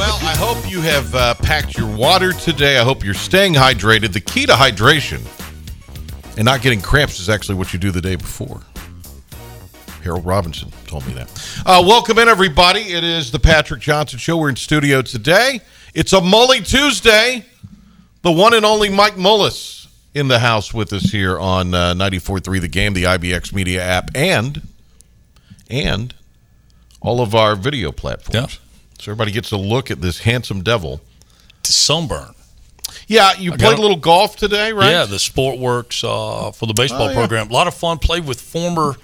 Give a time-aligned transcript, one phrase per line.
[0.00, 2.78] Well, I hope you have uh, packed your water today.
[2.78, 4.14] I hope you're staying hydrated.
[4.14, 5.20] The key to hydration
[6.38, 8.62] and not getting cramps is actually what you do the day before.
[10.02, 11.62] Harold Robinson told me that.
[11.66, 12.80] Uh, welcome in, everybody.
[12.80, 14.38] It is the Patrick Johnson Show.
[14.38, 15.60] We're in studio today.
[15.92, 17.44] It's a Mully Tuesday.
[18.22, 22.58] The one and only Mike Mullis in the house with us here on uh, 94.3
[22.58, 24.62] The Game, the IBX Media app, and
[25.68, 26.14] and
[27.02, 28.54] all of our video platforms.
[28.54, 28.69] Yeah.
[29.00, 31.00] So everybody gets a look at this handsome devil.
[31.62, 32.34] to sunburn.
[33.06, 34.90] Yeah, you played a little golf today, right?
[34.90, 37.14] Yeah, the Sport Works uh, for the baseball Oh, yeah.
[37.14, 37.50] program.
[37.50, 37.98] A lot of fun.
[37.98, 38.94] Played with former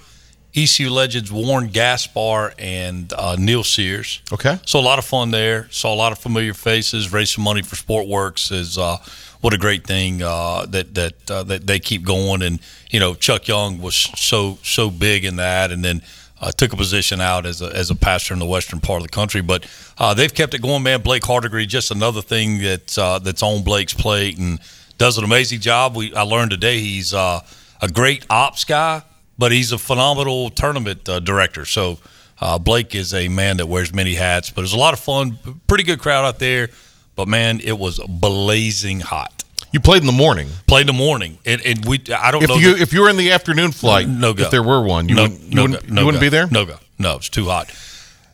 [0.55, 4.21] ECU legends Warren Gaspar and uh, Neil Sears.
[4.31, 4.59] Okay.
[4.65, 5.67] So a lot of fun there.
[5.71, 7.11] Saw a lot of familiar faces.
[7.11, 8.51] Raised some money for SportWorks.
[8.51, 8.97] Is uh,
[9.41, 12.41] what a great thing uh, that that uh, that they keep going.
[12.41, 12.59] And
[12.89, 16.01] you know, Chuck Young was so so big in that, and then.
[16.39, 19.07] Uh, took a position out as a, as a pastor in the western part of
[19.07, 19.65] the country, but
[19.97, 21.01] uh, they've kept it going, man.
[21.01, 24.59] Blake Hardigree, just another thing that uh, that's on Blake's plate and
[24.99, 25.95] does an amazing job.
[25.95, 27.41] We I learned today he's uh,
[27.81, 29.01] a great ops guy,
[29.37, 31.65] but he's a phenomenal tournament uh, director.
[31.65, 31.97] So
[32.39, 34.99] uh, Blake is a man that wears many hats, but it was a lot of
[34.99, 35.39] fun.
[35.67, 36.69] Pretty good crowd out there,
[37.15, 39.43] but man, it was blazing hot.
[39.71, 40.47] You played in the morning.
[40.65, 43.01] Played in the morning, and, and we I don't If know you the- if you
[43.01, 44.43] were in the afternoon flight, no go.
[44.45, 46.25] if there were one, you no, wouldn't, you no wouldn't, go, no you wouldn't go.
[46.25, 46.47] be there.
[46.49, 46.77] No go.
[46.97, 47.73] No, it's too hot.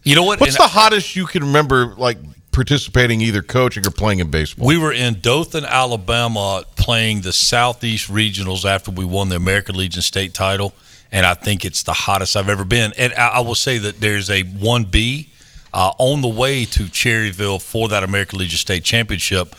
[0.03, 0.39] You know what?
[0.39, 2.17] What's And the hottest you can remember, like
[2.51, 4.67] participating either coaching or playing in baseball?
[4.67, 10.01] We were in Dothan, Alabama, playing the Southeast Regionals after we won the American Legion
[10.03, 10.73] state title,
[11.11, 12.93] and I think it's the hottest I've ever been.
[12.97, 15.29] And I, I will say that there's a one B
[15.73, 19.55] uh, on the way to Cherryville for that American Legion state championship.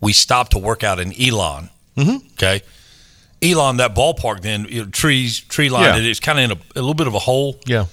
[0.00, 1.70] We stopped to work out in Elon.
[1.96, 2.26] Mm-hmm.
[2.34, 2.62] Okay.
[3.42, 6.02] Elon, that ballpark, then you know, trees, tree line.
[6.02, 6.10] Yeah.
[6.10, 7.58] It's kind of in a, a little bit of a hole.
[7.66, 7.86] yeah.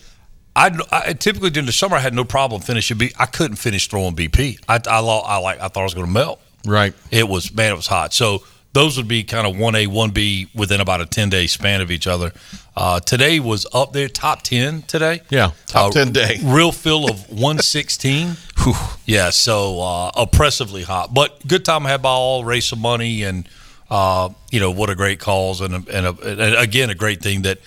[0.57, 2.97] I, I typically during the summer I had no problem finishing.
[2.97, 4.57] B, I couldn't finish throwing BP.
[4.69, 6.39] I I, I like I thought I was going to melt.
[6.66, 6.93] Right.
[7.11, 8.13] It was man, it was hot.
[8.13, 8.43] So
[8.75, 11.79] those would be kind of one A, one B within about a ten day span
[11.81, 12.33] of each other.
[12.75, 15.21] Uh, today was up there, top ten today.
[15.29, 16.39] Yeah, top Uh, 10 day.
[16.43, 18.35] Real fill of one sixteen.
[19.05, 22.43] yeah, so uh, oppressively hot, but good time I had by all.
[22.43, 23.47] Raise some money and
[23.89, 26.13] uh, you know what a great cause and a, and, a,
[26.43, 27.59] and again a great thing that.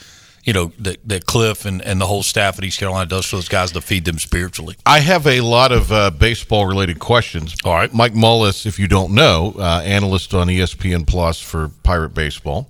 [0.48, 3.36] You know that, that Cliff and, and the whole staff at East Carolina does for
[3.36, 4.76] those guys to feed them spiritually.
[4.86, 7.54] I have a lot of uh, baseball related questions.
[7.66, 7.92] All right.
[7.92, 12.66] Mike Mullis, if you don't know, uh, analyst on ESPN Plus for Pirate Baseball.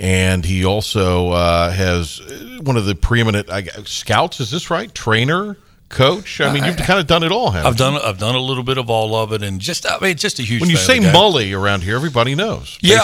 [0.00, 4.40] And he also uh, has uh, one of the preeminent I, scouts.
[4.40, 4.92] Is this right?
[4.92, 5.56] Trainer,
[5.88, 6.40] coach.
[6.40, 7.50] I mean, you've kind of done it all.
[7.50, 7.78] Haven't I've you?
[7.78, 10.38] done I've done a little bit of all of it, and just I mean, just
[10.38, 10.60] a huge.
[10.60, 10.98] When you say.
[10.98, 12.78] Mully around here, everybody knows.
[12.80, 13.00] yeah.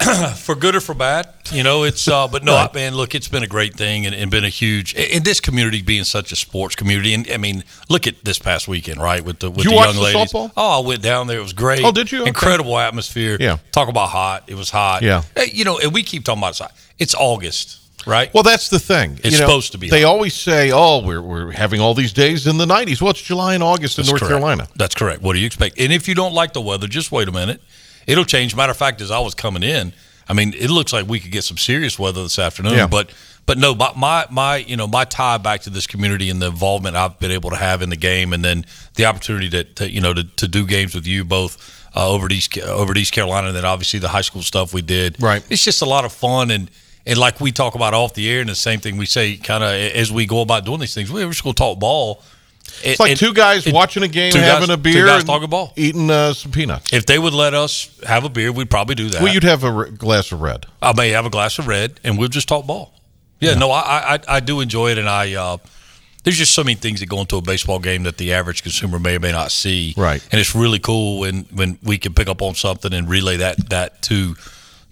[0.00, 2.08] I- for good or for bad, you know, it's.
[2.08, 2.74] Uh, but no, Right.
[2.74, 5.82] man, look, it's been a great thing, and, and been a huge in this community
[5.82, 7.14] being such a sports community.
[7.14, 9.24] And I mean, look at this past weekend, right?
[9.24, 10.32] With the with you the young ladies.
[10.34, 11.38] Oh, I went down there.
[11.38, 11.84] It was great.
[11.84, 12.20] Oh, did you?
[12.22, 12.28] Okay.
[12.28, 13.36] Incredible atmosphere.
[13.40, 13.58] Yeah.
[13.72, 14.44] Talk about hot.
[14.48, 15.02] It was hot.
[15.02, 15.22] Yeah.
[15.52, 16.62] You know, and we keep talking about it's.
[16.96, 18.32] It's August, right?
[18.34, 19.18] Well, that's the thing.
[19.22, 20.10] It's supposed to be They hot.
[20.10, 23.54] always say, "Oh, we're we're having all these days in the '90s." Well, it's July
[23.54, 24.30] and August in North correct.
[24.30, 24.68] Carolina.
[24.76, 25.22] That's correct.
[25.22, 25.78] What do you expect?
[25.78, 27.60] And if you don't like the weather, just wait a minute.
[28.06, 28.54] It'll change.
[28.54, 29.92] Matter of fact, as I was coming in,
[30.28, 32.74] I mean, it looks like we could get some serious weather this afternoon.
[32.74, 32.86] Yeah.
[32.86, 33.10] But
[33.46, 36.46] but no, my, my my you know my tie back to this community and the
[36.46, 39.90] involvement I've been able to have in the game, and then the opportunity to, to
[39.90, 41.80] you know to, to do games with you both.
[41.96, 44.74] Uh, over at East over at East Carolina, and then obviously the high school stuff
[44.74, 45.14] we did.
[45.22, 45.46] Right.
[45.48, 46.68] It's just a lot of fun, and
[47.06, 49.62] and like we talk about off the air, and the same thing we say kind
[49.64, 51.10] of as we go about doing these things.
[51.12, 52.22] We're just going to talk ball.
[52.82, 55.72] It's like two guys watching a game, guys- having a two beer, guys talking ball.
[55.76, 56.92] eating uh, some peanuts.
[56.92, 59.22] If they would let us have a beer, we'd probably do that.
[59.22, 60.66] Well, you'd have a r- glass of red.
[60.80, 62.92] I may have a glass of red, and we'll just talk ball.
[63.40, 65.58] Yeah, no, I, I I do enjoy it, and I uh,
[66.22, 68.98] there's just so many things that go into a baseball game that the average consumer
[68.98, 69.92] may or may not see.
[69.96, 70.26] Right.
[70.32, 73.68] and it's really cool when when we can pick up on something and relay that
[73.68, 74.36] that to.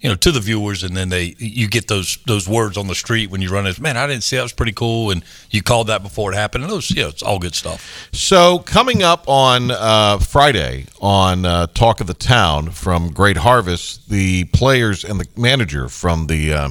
[0.03, 2.93] You know, to the viewers, and then they you get those those words on the
[2.93, 3.79] street when you run it.
[3.79, 6.65] Man, I didn't see that was pretty cool, and you called that before it happened.
[6.65, 8.09] And those, yeah, it's all good stuff.
[8.11, 14.09] So coming up on uh, Friday on uh, Talk of the Town from Great Harvest,
[14.09, 16.69] the players and the manager from the uh,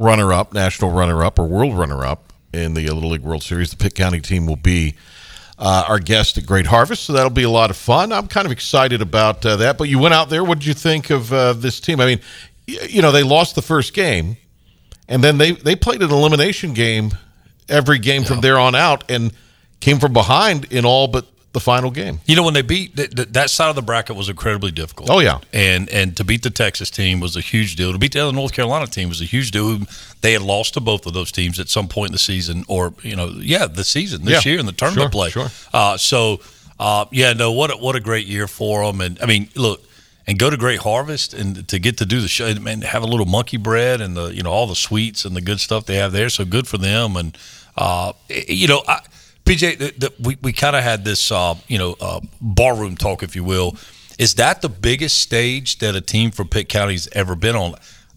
[0.00, 4.20] runner-up, national runner-up or world runner-up in the Little League World Series, the Pitt County
[4.20, 4.96] team will be
[5.58, 7.04] uh, our guest at Great Harvest.
[7.04, 8.12] So that'll be a lot of fun.
[8.12, 9.78] I'm kind of excited about uh, that.
[9.78, 10.44] But you went out there.
[10.44, 12.00] What did you think of uh, this team?
[12.00, 12.20] I mean,
[12.66, 14.36] you know, they lost the first game,
[15.08, 17.12] and then they they played an elimination game
[17.68, 19.32] every game from there on out, and
[19.80, 21.26] came from behind in all but
[21.58, 22.20] the final game.
[22.26, 25.10] You know, when they beat th- th- that side of the bracket was incredibly difficult.
[25.10, 25.38] Oh, yeah.
[25.52, 27.92] and and to beat the Texas team was a huge deal.
[27.92, 29.78] To beat the other North Carolina team was a huge deal.
[30.20, 32.92] They had lost to both of those teams at some point in the season, or
[33.02, 34.50] you know, yeah, the season this Yeah.
[34.52, 35.30] year in the tournament Sure, play.
[35.30, 35.50] sure.
[35.72, 36.40] Uh, so,
[36.80, 39.00] uh, yeah, no, what a, what a great year for them.
[39.00, 39.82] And I mean, look.
[40.30, 43.06] And go to Great Harvest and to get to do the show and have a
[43.06, 45.96] little monkey bread and the you know all the sweets and the good stuff they
[45.96, 46.28] have there.
[46.28, 47.16] So good for them.
[47.16, 47.38] And
[47.78, 49.00] uh, you know, I,
[49.48, 53.22] PJ, the, the, we we kind of had this uh, you know uh, barroom talk,
[53.22, 53.76] if you will.
[54.18, 57.74] Is that the biggest stage that a team from Pitt County's ever been on?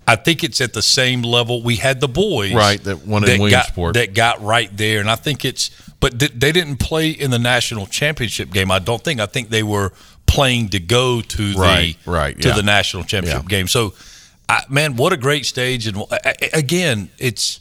[0.07, 1.61] I think it's at the same level.
[1.61, 3.93] We had the boys, Right, that won in got, Williamsport.
[3.93, 5.69] that got right there, and I think it's.
[5.99, 8.71] But th- they didn't play in the national championship game.
[8.71, 9.19] I don't think.
[9.19, 9.93] I think they were
[10.25, 12.55] playing to go to the Right, right, to yeah.
[12.55, 13.57] the national championship Yeah.
[13.57, 13.67] game.
[13.67, 13.93] So,
[14.49, 15.85] I, man, what a great stage!
[15.85, 17.59] And I- again, it's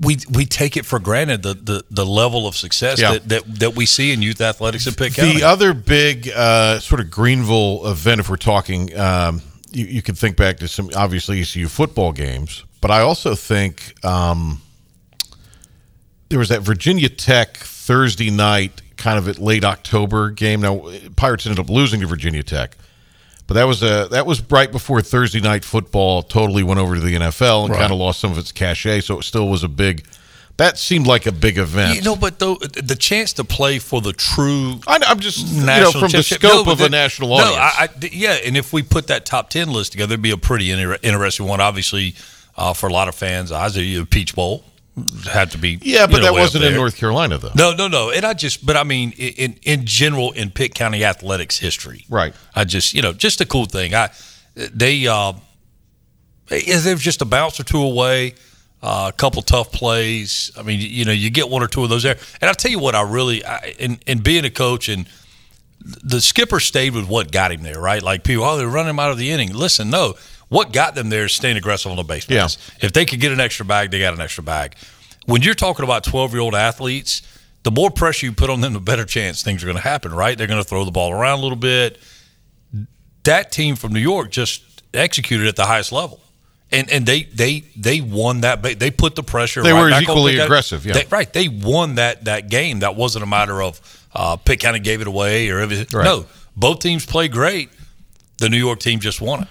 [0.00, 3.12] we we take it for granted the the, the level of success Yeah.
[3.12, 5.34] that, that that we see in youth athletics in Pitt County.
[5.38, 9.42] The other big uh, sort of Greenville event, if we're talking, um,
[9.72, 13.94] you, you can think back to some obviously ECU football games, but I also think
[14.04, 14.60] um,
[16.28, 20.60] there was that Virginia Tech Thursday night, kind of at late October game.
[20.60, 22.76] Now Pirates ended up losing to Virginia Tech,
[23.50, 27.00] but that was a that was right before Thursday night football totally went over to
[27.00, 27.80] the NFL and Right.
[27.80, 29.00] kind of lost some of its cachet.
[29.00, 30.04] So it still was a big.
[30.56, 31.96] That seemed like a big event.
[31.96, 35.64] you know, but though the chance to play for the true I, I'm just you
[35.66, 37.56] know from the scope No, of but a the- national no, audience.
[37.58, 40.36] I, I- yeah, and if we put that top ten list together, it'd be a
[40.36, 41.60] pretty inter- interesting one.
[41.60, 42.14] Obviously,
[42.56, 44.62] uh, for a lot of fans, Isaiah Peach Bowl
[45.30, 45.78] had to be.
[45.82, 46.74] Yeah, but you know, that wasn't in.
[46.74, 47.52] North Carolina, though.
[47.54, 48.10] No, no, no.
[48.10, 52.34] And I just, but I mean, in in general, in Pitt County athletics history, Right.
[52.54, 53.94] I just, you know, just a cool thing.
[53.94, 54.10] I
[54.54, 55.34] they, uh,
[56.50, 58.34] is there just a bounce or two away,
[58.82, 60.50] uh, a couple tough plays.
[60.58, 62.18] I mean, you know, you get one or two of those there.
[62.40, 65.06] And I'll tell you what, I really, I, in in being a coach and
[65.82, 68.02] the skipper stayed with what got him there, right?
[68.02, 69.54] Like people, oh, they're running him out of the inning.
[69.54, 70.14] Listen, no,
[70.50, 72.46] what got them there is staying aggressive on the base Yeah.
[72.82, 74.74] If they could get an extra bag, they got an extra bag.
[75.26, 77.22] When you're talking about 12 year old athletes,
[77.62, 80.12] the more pressure you put on them, the better chance things are going to happen,
[80.12, 80.36] right?
[80.36, 81.98] They're going to throw the ball around a little bit.
[83.24, 86.20] That team from New York just executed at the highest level.
[86.72, 88.62] And, and they, they they won that.
[88.62, 89.60] ba- They put the pressure.
[89.62, 90.92] They right were equally aggressive, yeah.
[90.92, 91.30] They- right.
[91.32, 92.78] They won that that game.
[92.80, 93.80] That wasn't a matter of
[94.14, 95.86] uh, Pitt of gave it away or everything.
[95.96, 96.04] Right.
[96.04, 96.26] No,
[96.56, 97.70] both teams played great.
[98.38, 99.48] The New York team just won it.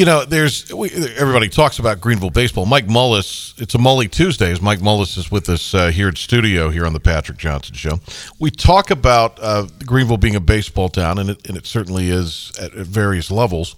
[0.00, 0.88] You know, there's we,
[1.18, 2.64] everybody talks about Greenville baseball.
[2.64, 4.58] Mike Mullis, it's a Mully Tuesdays.
[4.62, 8.00] Mike Mullis is with us uh, here at studio here on the Patrick Johnson Show.
[8.38, 12.50] We talk about uh, Greenville being a baseball town, and it, and it certainly is
[12.58, 13.76] at, at various levels.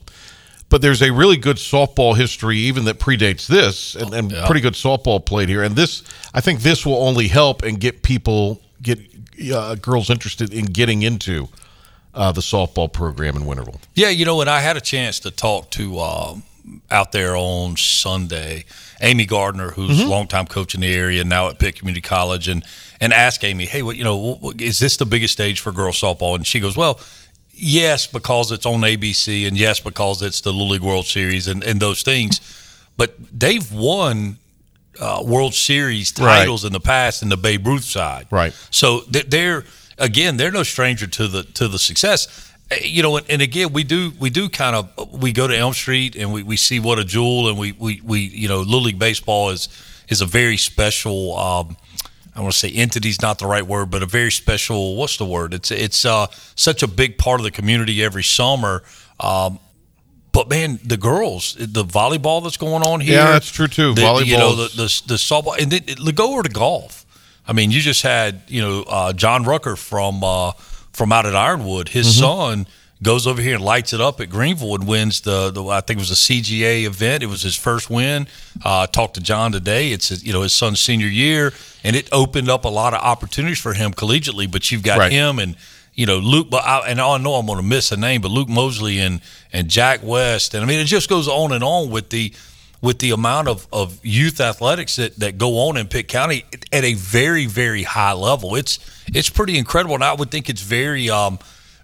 [0.69, 4.47] But there's a really good softball history, even that predates this, and, and Yeah.
[4.47, 5.65] pretty good softball played here.
[5.65, 9.01] And this, I think, this will only help and get people, get
[9.53, 11.49] uh, girls interested in getting into
[12.15, 13.81] uh, the softball program in Winterville.
[13.95, 16.43] Yeah, you know, and I had a chance to talk to um,
[16.91, 18.65] out there on Sunday,
[19.01, 20.07] Amy Gardner, who's Mm-hmm.
[20.09, 22.65] a longtime coach in the area, now at Pitt Community College, and
[23.01, 26.01] and ask Amy, hey, what you know, what- is this the biggest stage for girls
[26.01, 26.35] softball?
[26.37, 27.01] And she goes, well.
[27.55, 31.63] Yes, because it's on ABC, and yes, because it's the Little League World Series and,
[31.63, 32.41] and those things.
[32.97, 34.39] But they've won
[34.99, 36.39] uh, World Series Right.
[36.39, 38.27] titles in the past in the Babe Ruth side.
[38.31, 38.55] Right.
[38.71, 39.65] So th- they're
[39.99, 42.51] again, they're no stranger to the to the success.
[42.71, 45.57] Uh, You know, and, and again, we do we do kind of we go to
[45.57, 48.61] Elm Street and we, we see what a jewel, and we, we, we you know,
[48.61, 49.69] Little League baseball is
[50.09, 51.37] is a very special.
[51.39, 51.77] Um,
[52.35, 54.97] I want to say entity is not the right word, but a very special.
[54.97, 55.53] What's the word?
[55.53, 58.83] It's it's uh, such a big part of the community every summer.
[59.21, 59.59] Um,
[60.33, 63.17] but man, the girls, the volleyball that's going on here.
[63.17, 63.93] Yeah, that's true, too.
[63.93, 67.02] The, you know, the, the the softball, and then go over to golf.
[67.47, 70.53] I mean, you just had you know uh, John Rucker from uh,
[70.93, 71.89] from out at Ironwood.
[71.89, 72.21] His Mm-hmm.
[72.21, 72.67] son
[73.03, 75.99] goes over here and lights it up at Greenville and wins the, the I think
[75.99, 77.25] it was a CGA event.
[77.25, 78.29] It was his first win.
[78.65, 79.91] Uh, talked to John today.
[79.91, 83.01] It's his, you know his son's senior year, and it opened up a lot of
[83.01, 84.49] opportunities for him collegiately.
[84.51, 85.11] But you've got Right.
[85.11, 85.57] him and
[85.95, 88.31] you know Luke, but I, and I know I'm going to miss a name, but
[88.31, 89.21] Luke Mosley and
[89.53, 92.33] and Jack West, and I mean it just goes on and on with the
[92.83, 96.85] with the amount of, of youth athletics that, that go on in Pitt County at
[96.85, 98.55] a very very high level.
[98.57, 98.79] It's
[99.15, 101.39] it's pretty incredible, and I would think it's very um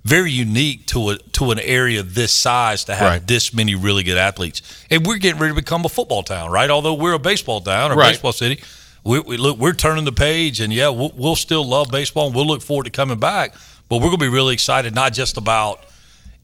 [0.05, 3.27] very unique to a to an area this size to have Right.
[3.27, 4.61] this many really good athletes.
[4.91, 6.69] And we're getting ready to become a football town, right?
[6.71, 8.11] Although we're a baseball town or Right.
[8.13, 8.61] baseball city.
[9.05, 12.35] we, we look we're turning the page, and yeah, we'll, we'll still love baseball, and
[12.35, 13.55] we'll look forward to coming back.
[13.89, 15.81] But we're going to be really excited, not just about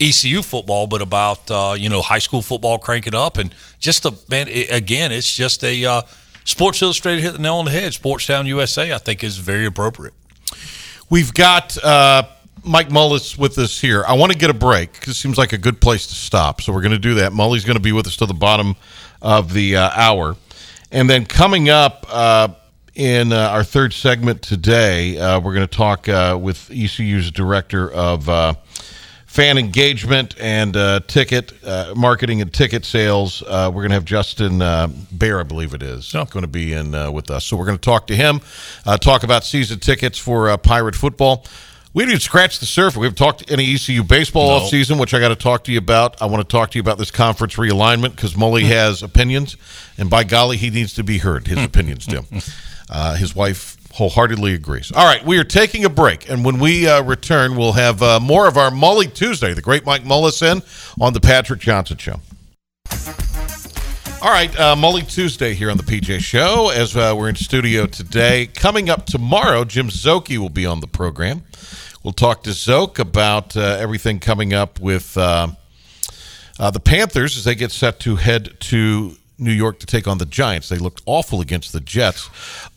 [0.01, 4.15] ECU football, but about uh, you know high school football cranking up, and just a
[4.29, 4.49] man.
[4.49, 6.03] It, again, it's just a uh,
[6.45, 7.93] Sports Illustrated hit the nail on the head.
[7.93, 10.15] Sportstown USA, I think, is very appropriate.
[11.11, 12.25] We've got uh,
[12.65, 14.05] Mike Mullis with us here.
[14.07, 16.61] I want to get a break because it seems like a good place to stop.
[16.61, 17.33] So we're going to do that.
[17.33, 18.77] Mully's going to be with us to the bottom
[19.23, 20.37] of the uh, hour.
[20.91, 22.49] And then coming up uh,
[22.95, 27.91] in uh, our third segment today, uh, we're going to talk uh, with ECU's director
[27.91, 28.55] of uh,
[29.35, 33.43] fan engagement and uh, ticket uh, marketing and ticket sales.
[33.43, 36.73] Uh, we're going to have Justin uh, Bear, I believe it is, going to be
[36.73, 37.45] in uh, with us.
[37.45, 38.41] So we're going to talk to him,
[38.87, 41.45] uh, talk about season tickets for uh, Pirate football.
[41.93, 42.97] We didn't even scratch the surface.
[42.97, 44.55] We haven't talked any ECU baseball No.
[44.65, 46.23] off season, which I got to talk to you about.
[46.23, 49.57] I want to talk to you about this conference realignment because Mully has opinions,
[49.99, 51.49] and by golly, he needs to be heard.
[51.49, 52.23] His opinions do.
[52.91, 54.91] Uh, his wife wholeheartedly agrees.
[54.93, 58.19] All right, we are taking a break, and when we uh, return, we'll have uh,
[58.19, 59.55] more of our Mully Tuesday.
[59.55, 60.63] The great Mike Mullis in
[61.01, 62.21] on the Patrick Johnson Show.
[64.21, 67.87] All right, uh, Mully Tuesday here on the PJ Show as uh, we're in studio
[67.87, 68.47] today.
[68.47, 71.43] Coming up tomorrow, Jim Szoke will be on the program.
[72.03, 75.49] We'll talk to Szoke about uh, everything coming up with uh,
[76.59, 80.19] uh, the Panthers as they get set to head to New York to take on
[80.19, 80.69] the Giants.
[80.69, 82.29] They looked awful against the Jets.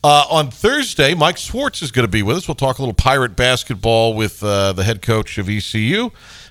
[0.02, 2.48] Uh, on Thursday, Mike Schwartz is going to be with us.
[2.48, 6.10] We'll talk a little pirate basketball with uh, the head coach of ECU.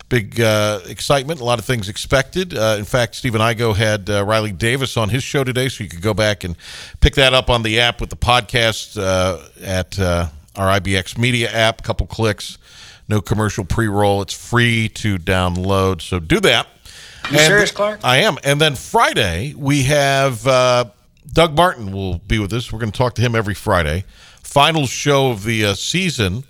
[0.10, 2.58] Big uh, excitement, a lot of things expected.
[2.58, 5.90] Uh, in fact, Stephen Igo had uh, Riley Davis on his show today, so you
[5.90, 6.56] could go back and
[7.02, 11.84] pick that up on the app with the podcast uh, at our IBX Media app.
[11.84, 12.58] Couple clicks,
[13.10, 14.22] no commercial pre-roll.
[14.22, 16.68] It's free to download, so do that.
[17.32, 18.00] You serious, Clark?
[18.04, 18.38] I am.
[18.44, 20.86] And then Friday we have uh,
[21.32, 22.72] Doug Martin will be with us.
[22.72, 24.06] We're going to talk to him every Friday.
[24.44, 26.46] Final show of the uh, season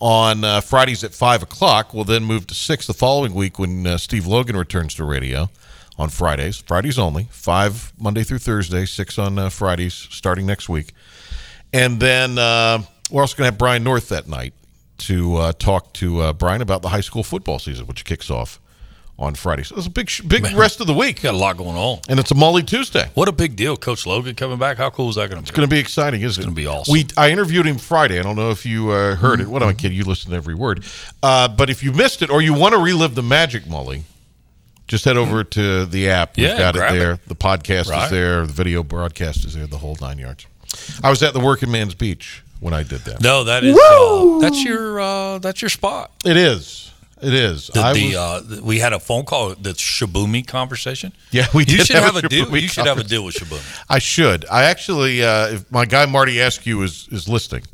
[0.00, 1.94] on uh, Fridays at five o'clock.
[1.94, 5.48] We'll then move to six the following week when uh, Steve Logan returns to radio
[5.96, 6.58] on Fridays.
[6.58, 7.28] Fridays only.
[7.30, 8.84] Five Monday through Thursday.
[8.84, 10.92] Six on uh, Fridays starting next week.
[11.72, 14.52] And then uh, we're also going to have Brian North that night
[14.98, 18.60] to uh, talk to uh, Brian about the high school football season, which kicks off
[19.22, 19.62] on Friday.
[19.62, 22.00] So it's a big, sh- big rest of the week, Got a lot going on.
[22.08, 23.08] and it's a Mully Tuesday.
[23.14, 24.76] What a big deal, Coach Logan coming back.
[24.78, 25.42] How cool is that going to be?
[25.42, 26.44] It's going to be exciting, isn't it?
[26.44, 26.92] It's gonna be awesome.
[26.92, 28.18] We I interviewed him Friday.
[28.18, 29.46] I don't know if you uh, heard it.
[29.46, 29.96] What am I kidding?
[29.96, 30.84] You listen to every word.
[31.22, 34.02] Uh, but if you missed it or you want to relive the magic, Mully,
[34.88, 36.36] just head over to the app.
[36.36, 37.12] We've Yeah, got it there.
[37.12, 37.28] it.
[37.28, 38.44] The podcast is there.
[38.46, 39.66] The video broadcast is there.
[39.68, 40.46] The whole nine yards.
[41.02, 43.22] I was at the Working Man's Beach when I did that.
[43.22, 46.10] No, that is uh, that's your uh, that's your spot.
[46.24, 46.91] It is.
[47.22, 47.68] It is.
[47.68, 51.12] The, the, was- uh, we had a phone call, the Shibumi conversation.
[51.30, 52.56] Yeah, we You should have have, a deal.
[52.56, 53.84] You should have a deal with Shibumi.
[53.88, 54.44] I should.
[54.50, 57.64] I actually, uh, if my guy Marty Askew is is listening,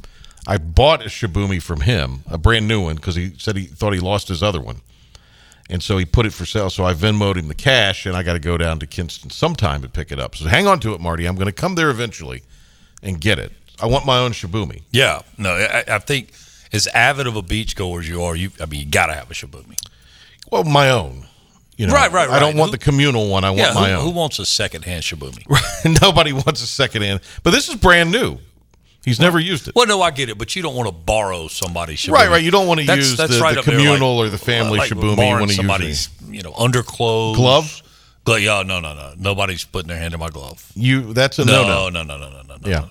[0.47, 3.95] I bought a Shibumi from him, a brand new one, because he said he thought
[3.95, 4.83] he lost his other one,
[5.71, 6.69] and so he put it for sale.
[6.71, 9.81] So I Venmoed him the cash, and I got to go down to Kinston sometime
[9.83, 10.37] to pick it up.
[10.37, 11.27] So hang on to it, Marty.
[11.27, 12.43] I'm going to come there eventually
[13.03, 13.53] and get it.
[13.81, 14.83] I want my own Shibumi.
[14.91, 16.33] Yeah, no, I, I think
[16.73, 19.31] as avid of a beachgoer as you are, you I mean, you got to have
[19.31, 19.77] a Shibumi.
[20.51, 21.27] Well, my own.
[21.77, 22.37] You know, Right, right, right.
[22.37, 23.45] I don't want Who- the communal one.
[23.45, 24.05] I want Yeah, my who, own.
[24.05, 25.45] who wants a secondhand Shibumi?
[26.03, 28.39] Nobody wants a second hand, but this is brand new.
[29.05, 29.75] He's never used it.
[29.77, 32.13] Well, no, I get it, but you don't want to borrow somebody's Shibumi.
[32.13, 32.43] Right, right.
[32.43, 34.37] You don't want to That's- use that's the, right the there, like- communal or the
[34.39, 35.03] family like Shibumi.
[35.13, 37.83] You want to use somebody's, you know, underclothes, Glove?
[38.25, 39.15] Glo- yeah, no, no, no.
[39.17, 40.71] Nobody's putting their hand in my glove.
[40.75, 42.17] You that's a No, no no, no.
[42.19, 42.57] no, no, no, no.
[42.69, 42.79] Yeah.
[42.81, 42.91] no.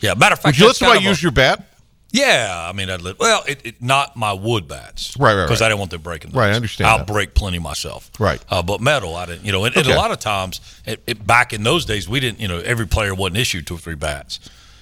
[0.00, 0.14] Yeah.
[0.14, 1.68] Matter of fact, Would you let somebody of a- use your bat?
[2.12, 5.66] Yeah, I mean, I'd well, it, it, not my wood bats, Right, right, Because right.
[5.66, 6.30] I didn't want them breaking.
[6.30, 6.38] Those.
[6.38, 7.06] Right, I understand I'll that.
[7.06, 8.10] break plenty myself.
[8.18, 8.44] Right.
[8.50, 9.46] uh, but metal, I didn't.
[9.46, 12.20] You know, and, and a lot of times, it, it, back in those days, we
[12.20, 12.38] didn't.
[12.38, 14.40] You know, every player wasn't issued two or three bats.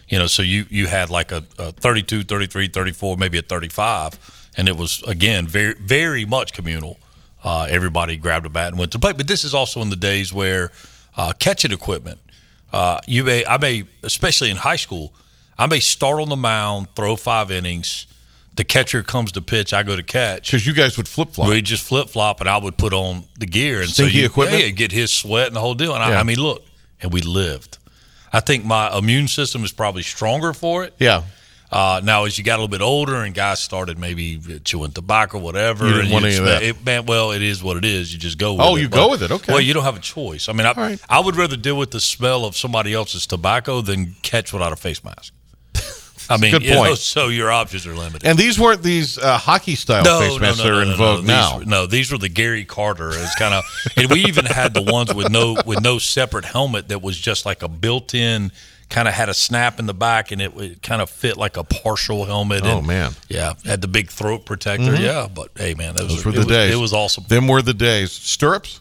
[0.09, 4.51] You know, so you you had like a, a 32, 33, 34, maybe a 35,
[4.57, 6.99] and it was again very very much communal.
[7.45, 9.13] Uh, everybody grabbed a bat and went to play.
[9.13, 10.73] But this is also in the days where
[11.17, 12.19] uh, catching equipment.
[12.73, 15.13] Uh, you may, I may, especially in high school,
[15.61, 18.07] I may start on the mound, throw five innings.
[18.57, 20.49] The catcher comes to pitch, I go to catch.
[20.51, 21.49] Because you guys would flip flop.
[21.51, 24.27] We just flip flop, and I would put on the gear and Stinky so you,
[24.27, 24.63] equipment?
[24.65, 25.95] Yeah, get his sweat and the whole deal.
[25.95, 26.21] And I, Yeah.
[26.21, 26.65] I mean, look,
[27.01, 27.77] and we lived.
[28.33, 30.95] I think my immune system is probably stronger for it.
[30.99, 31.23] Yeah.
[31.71, 35.39] Uh, now, as you got a little bit older and guys started maybe chewing tobacco,
[35.39, 36.63] or whatever, You didn't and want any of that.
[36.65, 38.13] It, man, well, it is what it is.
[38.13, 38.55] You just go.
[38.55, 38.81] with Oh, it.
[38.81, 39.31] you But- go with it.
[39.31, 39.53] Okay.
[39.53, 40.49] Well, you don't have a choice.
[40.49, 41.01] I mean, I, right.
[41.09, 44.77] I would rather deal with the smell of somebody else's tobacco than catch without a
[44.77, 45.33] face mask.
[46.31, 46.99] I mean, good you know, point.
[46.99, 48.27] so your options are limited.
[48.27, 51.59] And these weren't these uh, hockey style face masks that are in vogue These now.
[51.59, 53.11] were- no, these were the Gary Carter.
[53.11, 53.65] It's kind of,
[53.97, 57.45] and we even had the ones with no with no separate helmet that was just
[57.45, 58.53] like a built-in
[58.91, 61.57] kind of had a snap in the back, and it, it kind of fit like
[61.57, 62.63] a partial helmet.
[62.65, 63.13] Oh, and, man.
[63.29, 64.97] yeah, had the big throat protector.
[64.97, 66.75] Yeah, but hey, man, was, Those were it the was, days.
[66.75, 67.25] It was awesome.
[67.29, 68.13] Them were the days.
[68.13, 68.81] Stirrups?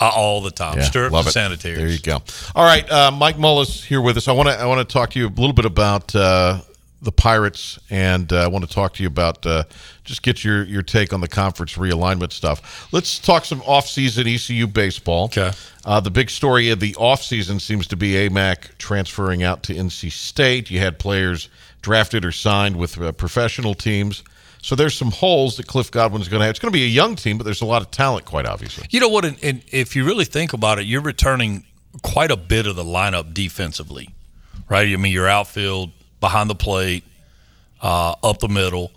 [0.00, 0.80] Uh, all the time.
[0.80, 1.32] Stirrups love and it.
[1.32, 1.76] sanitary.
[1.76, 2.22] There you go.
[2.54, 4.28] All right, uh, Mike Mullis here with us.
[4.28, 6.60] I want to I want to talk to you a little bit about uh,
[7.00, 9.64] the Pirates, and uh, I want to talk to you about uh,
[10.04, 12.88] just get your your take on the conference realignment stuff.
[12.92, 15.26] Let's talk some off-season ECU baseball.
[15.26, 15.52] Okay.
[15.84, 20.10] Uh, the big story of the off-season seems to be AMAC transferring out to NC
[20.10, 20.70] State.
[20.70, 21.48] You had players
[21.82, 24.24] drafted or signed with uh, professional teams.
[24.60, 26.50] So there's some holes that Cliff Godwin's going to have.
[26.50, 28.86] It's going to be a young team, but there's a lot of talent, quite obviously.
[28.90, 29.24] You know what?
[29.24, 31.64] And, and if you really think about it, you're returning
[32.02, 34.10] quite a bit of the lineup defensively,
[34.68, 34.88] right?
[34.88, 37.04] I mean, your outfield, behind the plate,
[37.82, 38.90] uh, up the middle,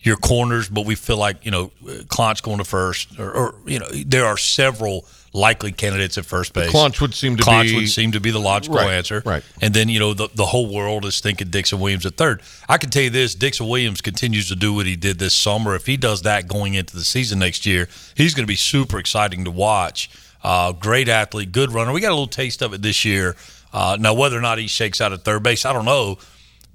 [0.00, 0.68] your corners.
[0.68, 4.26] But we feel like you know, Klontz going to first, or, or you know, there
[4.26, 6.72] are several likely candidates at first base.
[6.72, 9.42] Klontz would seem to Klontz be- would seem to be the logical Right, answer, right.
[9.60, 12.40] And then you know the the whole world is thinking Dixon Williams at third.
[12.68, 15.74] I can tell you this: Dixon Williams continues to do what he did this summer.
[15.74, 18.98] If he does that going into the season next year, he's going to be super
[18.98, 20.10] exciting to watch.
[20.42, 21.92] Uh, great athlete, good runner.
[21.92, 23.34] We got a little taste of it this year.
[23.72, 26.18] Uh, now, whether or not he shakes out at third base, I don't know.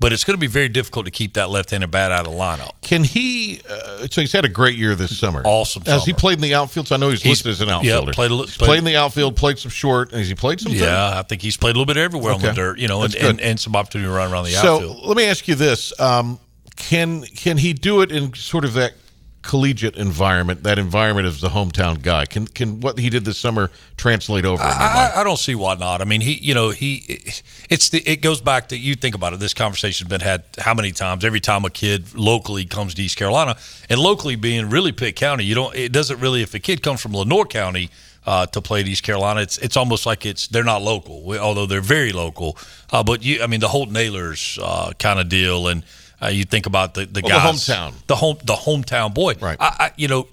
[0.01, 2.37] But it's going to be very difficult to keep that left-handed bat out of the
[2.37, 2.71] lineup.
[2.81, 3.61] Can he?
[3.69, 5.41] Uh, so he's had a great year this summer.
[5.45, 6.87] Awesome Has he played in the outfield?
[6.87, 8.11] So I know he's, He's- listed as an yeah, outfielder.
[8.13, 10.11] played a played- played in the outfield, played some short.
[10.11, 10.71] Has he played some?
[10.73, 13.13] Yeah, I think he's played a little bit everywhere on the dirt, you know, and,
[13.15, 15.05] and, and some opportunity to run around the So outfield.
[15.05, 16.39] let me ask you this: um,
[16.75, 18.93] Can can he do it in sort of that
[19.41, 20.63] collegiate environment?
[20.63, 22.25] That environment as the hometown guy.
[22.25, 24.61] Can can what he did this summer translate over?
[24.61, 26.01] I, I don't see why not.
[26.01, 27.23] I mean, he, you know, he,
[27.69, 29.39] it's the, it goes back to you think about it.
[29.39, 31.25] This conversation's been had how many times?
[31.25, 33.57] Every time a kid locally comes to East Carolina,
[33.89, 35.75] and locally being really Pitt County, you don't.
[35.75, 36.41] It doesn't really.
[36.41, 37.89] If a kid comes from Lenoir County
[38.25, 41.65] uh, to play at East Carolina, it's it's almost like it's they're not local, although
[41.65, 42.57] they're very local.
[42.91, 45.83] Uh, but you, I mean, the Holt Nailers uh, kind of deal, and
[46.21, 47.93] uh, you think about the the Well, the hometown.
[48.07, 49.35] the home, the hometown boy.
[49.41, 49.57] Right.
[49.59, 50.27] I, I you know.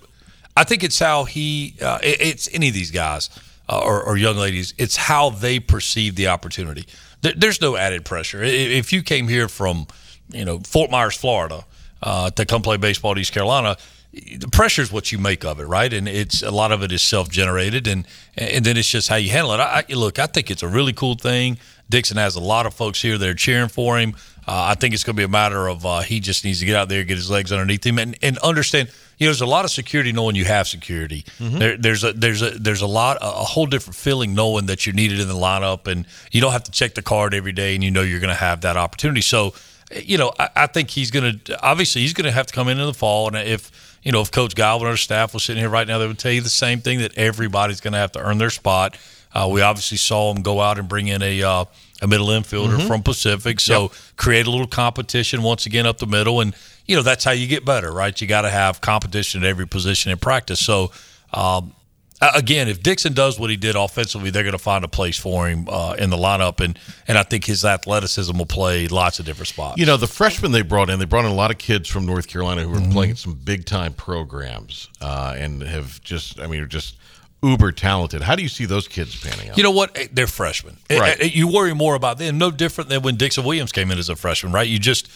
[0.56, 3.30] I think it's how he, uh, it- it's any of these guys
[3.68, 6.84] uh, or, or young ladies, it's how they perceive the opportunity.
[7.20, 8.42] There, there's no added pressure.
[8.42, 9.86] If you came here from,
[10.32, 11.64] you know, Fort Myers, Florida,
[12.02, 13.76] uh, to come play baseball at East Carolina,
[14.12, 15.92] the pressure is what you make of it, right?
[15.92, 18.04] And it's a lot of it is self generated, and
[18.36, 19.60] and then it's just how you handle it.
[19.60, 21.58] I, I- look, I think it's a really cool thing.
[21.88, 24.16] Dixon has a lot of folks here that are cheering for him.
[24.48, 26.64] Uh, I think it's going to be a matter of uh, he just needs to
[26.64, 28.88] get out there, get his legs underneath him, and, and understand.
[29.18, 31.26] You know, there's a lot of security knowing you have security.
[31.58, 34.94] There, there's a there's a there's a lot a whole different feeling knowing that you're
[34.94, 37.84] needed in the lineup, and you don't have to check the card every day, and
[37.84, 39.20] you know you're going to have that opportunity.
[39.20, 39.52] So,
[39.94, 42.68] you know, I, I think he's going to obviously he's going to have to come
[42.68, 45.60] in in the fall, and if you know if Coach Godwin or staff was sitting
[45.60, 48.12] here right now, they would tell you the same thing that everybody's going to have
[48.12, 48.96] to earn their spot.
[49.34, 51.64] Uh, we obviously saw him go out and bring in a uh,
[52.00, 56.40] a middle infielder from Pacific, so create a little competition once again up the middle,
[56.40, 56.54] and
[56.86, 58.20] you know that's how you get better, right?
[58.20, 60.60] You got to have competition at every position in practice.
[60.64, 60.92] So.
[61.32, 61.74] Um,
[62.20, 65.46] Again, if Dixon does what he did offensively, they're going to find a place for
[65.48, 69.24] him uh, in the lineup, and and I think his athleticism will play lots of
[69.24, 69.78] different spots.
[69.78, 72.06] You know, the freshmen they brought in, they brought in a lot of kids from
[72.06, 72.90] North Carolina who were Mm-hmm.
[72.90, 76.96] playing at some big time programs uh, and have just, I mean, are just
[77.42, 78.22] uber talented.
[78.22, 79.56] How do you see those kids panning out?
[79.56, 79.96] You know what?
[79.96, 80.76] Eh, They're freshmen.
[80.90, 81.20] Eh, Right.
[81.20, 82.38] eh, You worry more about them.
[82.38, 84.66] No different than when Dixon Williams came in as a freshman, right?
[84.68, 85.08] You just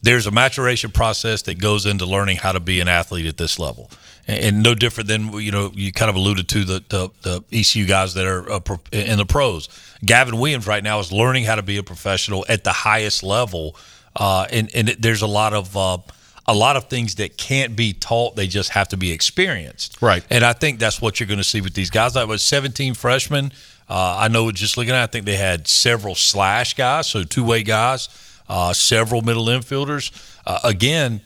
[0.00, 3.58] there's a maturation process that goes into learning how to be an athlete at this
[3.58, 3.90] level,
[4.28, 7.42] and, and no different than you know you kind of alluded to the the, the
[7.52, 8.60] ECU guys that are uh,
[8.92, 9.68] in the pros.
[10.04, 13.76] Gavin Williams right now is learning how to be a professional at the highest level,
[14.14, 15.98] uh, and and it, there's a lot of uh,
[16.48, 19.98] a lot of things that can't be taught; they just have to be experienced.
[20.02, 20.24] Right.
[20.30, 22.16] And I think that's what you're going to see with these guys.
[22.16, 23.52] I was 17 freshmen.
[23.88, 27.22] Uh, I know just looking at, it, I think they had several slash guys, so
[27.22, 28.08] two way guys,
[28.48, 30.10] uh, several middle infielders.
[30.46, 31.20] Uh, again,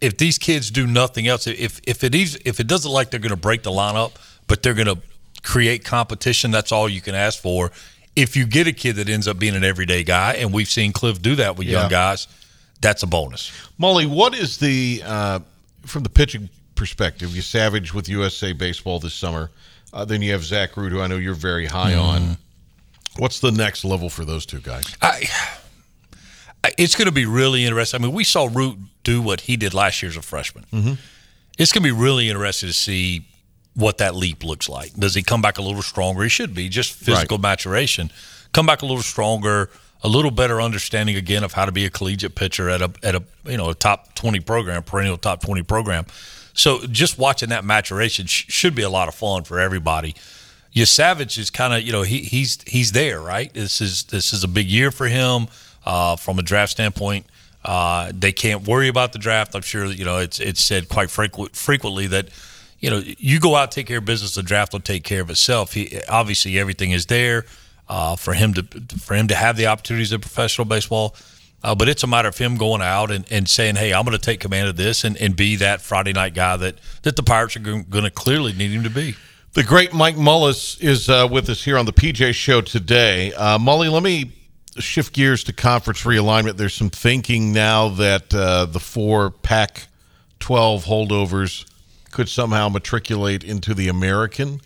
[0.00, 3.20] if these kids do nothing else, if if it is if it doesn't like they're
[3.20, 4.12] going to break the lineup,
[4.46, 4.98] but they're going to
[5.42, 7.70] create competition, that's all you can ask for.
[8.16, 10.92] If you get a kid that ends up being an everyday guy, and we've seen
[10.92, 11.80] Cliff do that with Yeah.
[11.80, 12.28] young guys,
[12.84, 13.50] that's a bonus.
[13.80, 15.40] Mully, what is the uh,
[15.86, 17.30] from the pitching perspective?
[17.30, 19.50] Yesavage with USA Baseball this summer.
[19.92, 22.36] Uh, then you have Zach Root, who I know you're very high on.
[23.16, 24.94] What's the next level for those two guys?
[26.64, 28.00] I, it's going to be really interesting.
[28.00, 30.64] I mean, we saw Root do what he did last year as a freshman.
[31.58, 33.26] It's going to be really interesting to see
[33.74, 34.92] what that leap looks like.
[34.94, 36.22] Does he come back a little stronger?
[36.22, 38.10] He should be just physical maturation.
[38.52, 39.70] Come back a little stronger,
[40.04, 43.16] a little better understanding again of how to be a collegiate pitcher at a at
[43.16, 46.06] a you know a top twenty program, perennial top twenty program.
[46.52, 50.14] So just watching that maturation sh- should be a lot of fun for everybody
[50.82, 53.52] Savage is kind of you know he he's he's there right.
[53.54, 55.46] This is this is a big year for him
[55.86, 57.26] uh, from a draft standpoint.
[57.64, 59.54] Uh, they can't worry about the draft.
[59.54, 62.28] I'm sure you know it's it's said quite frequent, frequently that
[62.80, 65.30] you know you go out take care of business, the draft will take care of
[65.30, 65.74] itself.
[65.74, 67.44] He obviously everything is there
[67.88, 68.62] uh, for him to
[68.98, 71.14] for him to have the opportunities of professional baseball.
[71.62, 74.16] Uh, but it's a matter of him going out and, and saying, "Hey, I'm going
[74.16, 77.22] to take command of this and, and be that Friday night guy that that the
[77.22, 79.14] Pirates are going to clearly need him to be."
[79.54, 83.32] The great Mike Mullis is uh, with us here on the PJ Show today.
[83.34, 84.32] Uh, Mully, let me
[84.78, 86.56] shift gears to conference realignment.
[86.56, 89.86] There's some thinking now that uh, the four Pac
[90.40, 91.64] 12 holdovers
[92.10, 94.60] could somehow matriculate into the American.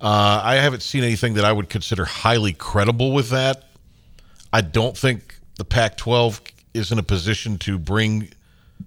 [0.00, 3.64] Uh, I haven't seen anything that I would consider highly credible with that.
[4.52, 6.40] I don't think the Pac 12
[6.74, 8.28] is in a position to bring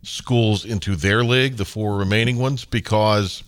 [0.03, 3.43] schools into their league, the four remaining ones, because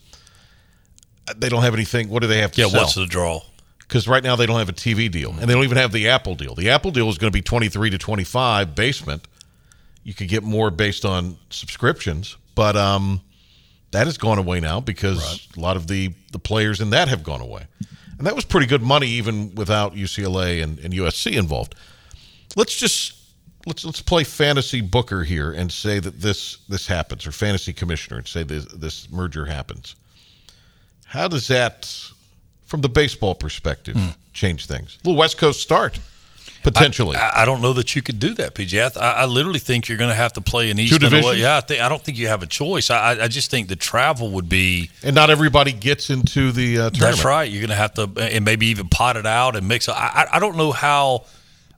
[1.38, 2.10] they don't have anything.
[2.10, 2.70] What do they have to sell?
[2.70, 2.82] yeah, sell?
[2.82, 3.42] what's the draw?
[3.80, 6.10] Because right now they don't have a TV deal, and they don't even have the
[6.10, 6.56] Apple deal.
[6.56, 9.28] The Apple deal is going to be 23 to 25 basement.
[10.04, 13.22] You could get more based on subscriptions, but um,
[13.92, 15.58] that has gone away now because Right.
[15.58, 17.66] a lot of the, the players in that have gone away.
[18.18, 21.74] And that was pretty good money even without UCLA and, and USC involved.
[22.56, 23.14] Let's just
[23.66, 28.18] let's let's play fantasy booker here and say that this this happens or fantasy commissioner
[28.18, 29.96] and say this this merger happens.
[31.06, 32.12] How does that
[32.66, 34.10] from the baseball perspective hmm.
[34.34, 34.98] change things?
[35.04, 36.00] A little west coast start
[36.64, 38.98] potentially I, I don't know that you could do that, PJ.
[38.98, 41.40] I, I literally think you're going to have to play an East divisions?
[41.40, 42.90] Yeah, I think I don't think you have a choice.
[42.90, 44.90] I, I- just think the travel would be.
[45.04, 47.50] and not everybody gets into the uh, tournament That's right.
[47.50, 49.88] You're going to have to, and maybe even pot it out and mix.
[49.88, 49.92] it.
[49.92, 51.26] I, I don't know how.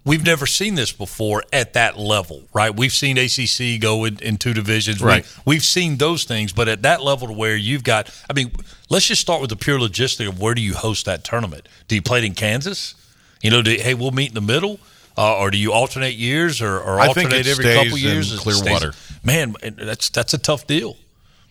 [0.04, 2.76] We've never seen this before at that level, right?
[2.76, 5.38] We've seen ACC go in, in two divisions, We- Right.
[5.46, 8.52] We've seen those things, but at that level to where you've got, I mean,
[8.90, 11.70] let's just start with the pure logistic of where do you host that tournament?
[11.88, 12.96] Do you play it in Kansas?
[13.42, 14.80] You know, do, hey, we'll meet in the middle,
[15.18, 17.98] uh, or do you alternate years, or, or I think alternate it every stays couple
[17.98, 18.32] in years?
[18.34, 18.94] It Clearwater.
[19.24, 20.98] man, that's that's a tough deal.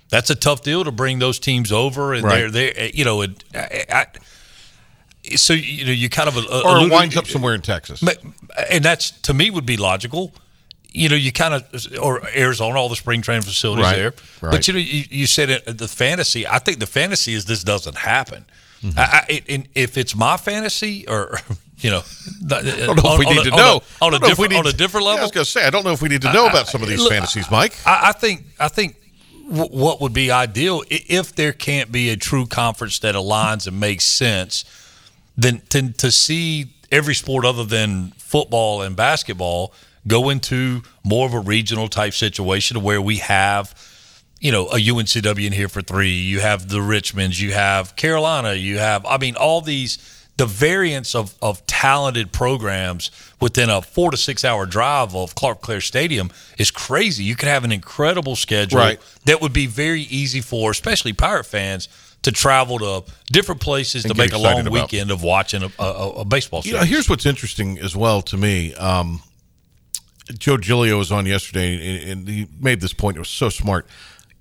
[0.08, 2.50] That's a tough deal to bring those teams over, and Right.
[2.52, 4.06] they're they you know, and I, I,
[5.36, 8.02] so you know you kind of uh, or it alluded- winds up somewhere in texas
[8.70, 10.32] and that's to me would be logical.
[10.92, 11.62] You know, you kind of
[12.02, 14.12] or Arizona, all the spring training facilities Right, there.
[14.40, 14.50] right.
[14.50, 16.48] But you know, you, you said it, the fantasy.
[16.48, 18.44] I think the fantasy is this doesn't happen.
[18.82, 18.98] Mm-hmm.
[18.98, 21.38] I, I, if it's my fantasy, or
[21.80, 22.02] you know,
[22.50, 23.82] I uh, I don't know if we need to know.
[24.00, 25.24] on I a if we different on a different Yeah, I level.
[25.26, 26.88] was going to say, I don't know if we need to know about some of
[26.88, 27.74] these look, fantasies, Mike.
[27.86, 28.96] I, I think I think
[29.48, 33.78] w- what would be ideal if there can't be a true conference that aligns and
[33.80, 34.64] makes sense,
[35.36, 39.72] then to, to see every sport other than football and basketball
[40.06, 43.74] go into more of a regional type situation where we have
[44.40, 46.12] you know, a UNCW in here for three.
[46.12, 47.38] You have the Richmonds.
[47.38, 48.54] You have Carolina.
[48.54, 49.98] You have, I mean, all these,
[50.36, 55.80] the variance of, of talented programs within a four to six hour drive of Clark-LeClair
[55.82, 57.24] Stadium is crazy.
[57.24, 58.98] You could have an incredible schedule Right.
[59.26, 61.88] that would be very easy for, especially Pirate fans,
[62.22, 64.72] to travel to different places And to make a long about.
[64.72, 68.36] weekend of watching a, a, a baseball You know, here's what's interesting as well to
[68.36, 68.74] me.
[68.74, 69.22] Um,
[70.38, 73.16] Joe Giglio was on yesterday, and, and he made this point.
[73.16, 73.86] It was so smart.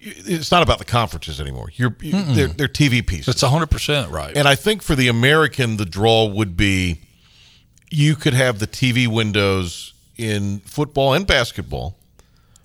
[0.01, 1.69] It's not about the conferences anymore.
[1.75, 3.25] You're, you, they're, they're TV pieces.
[3.25, 4.35] That's 100% right.
[4.35, 7.01] And I think for the American, the draw would be
[7.91, 11.97] you could have the TV windows in football and basketball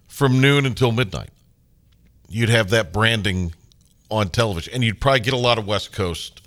[0.06, 1.30] from noon until midnight.
[2.28, 3.52] You'd have that branding
[4.10, 6.40] on television, and you'd probably get a lot of West Coast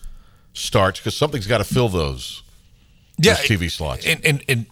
[0.53, 2.43] starts because something's got to fill those,
[3.17, 4.05] yeah, those TV slots.
[4.05, 4.65] And, and and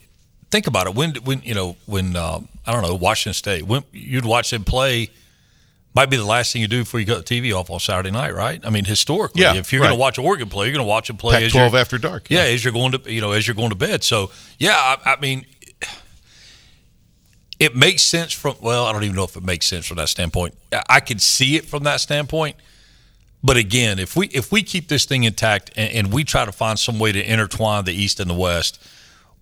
[0.51, 0.95] think about it.
[0.95, 4.63] When when you know when uh, I don't know Washington State when you'd watch them
[4.63, 5.09] play.
[5.95, 8.11] Might be the last thing you do before you cut the TV off on Saturday
[8.11, 8.59] night, right?
[8.65, 11.07] I mean, historically, Yeah, if you're going to watch Oregon play, you're going to watch
[11.07, 12.27] them play as Pac-12 you're- after dark.
[12.29, 14.03] Yeah, as you're going to you know as you're going to bed.
[14.03, 14.29] So
[14.59, 15.45] yeah, I, I mean,
[17.59, 20.09] it makes sense from well, I don't even know if it makes sense from that
[20.09, 20.53] standpoint.
[20.73, 22.57] I- I can see it from that standpoint.
[23.43, 26.51] But again, if we if we keep this thing intact and, and we try to
[26.51, 28.81] find some way to intertwine the East and the West,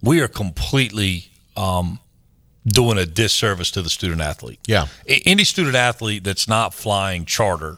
[0.02, 2.00] we are completely um,
[2.66, 4.60] doing a disservice to the student athlete.
[4.68, 4.88] Yeah.
[5.08, 7.78] Any student athlete that's not flying charter,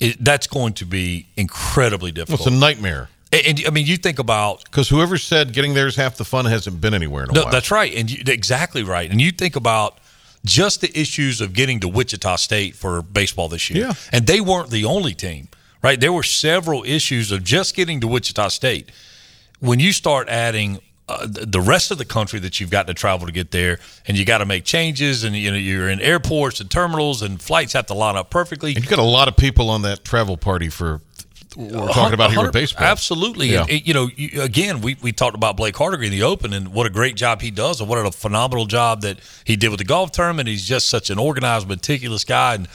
[0.00, 2.46] it, that's going to be incredibly Well, difficult.
[2.46, 5.86] it's a nightmare and, and, I mean, you think about because whoever said getting there
[5.88, 7.50] is half the fun hasn't been anywhere in a no, while.
[7.50, 9.10] that's right, and you, exactly right.
[9.10, 9.98] And you think about
[10.44, 13.94] just the issues of getting to Wichita State for baseball this year, Yeah.
[14.12, 15.48] and they weren't the only team,
[15.82, 15.98] right?
[16.00, 18.92] There were several issues of just getting to Wichita State.
[19.58, 23.26] When you start adding uh, the rest of the country that you've got to travel
[23.26, 26.60] to get there, and you got to make changes, and you know you're in airports
[26.60, 28.74] and terminals, and flights have to line up perfectly.
[28.74, 31.00] And you got a lot of people on that travel party for
[31.56, 32.84] we're talking about here with baseball.
[32.84, 33.48] Absolutely.
[33.48, 33.66] Yeah.
[33.66, 36.86] You know, you, again, we, we talked about Blake Hardiger in the Open and what
[36.86, 39.84] a great job he does and what a phenomenal job that he did with the
[39.84, 40.48] golf tournament.
[40.48, 42.68] He's just such an organized, meticulous guy and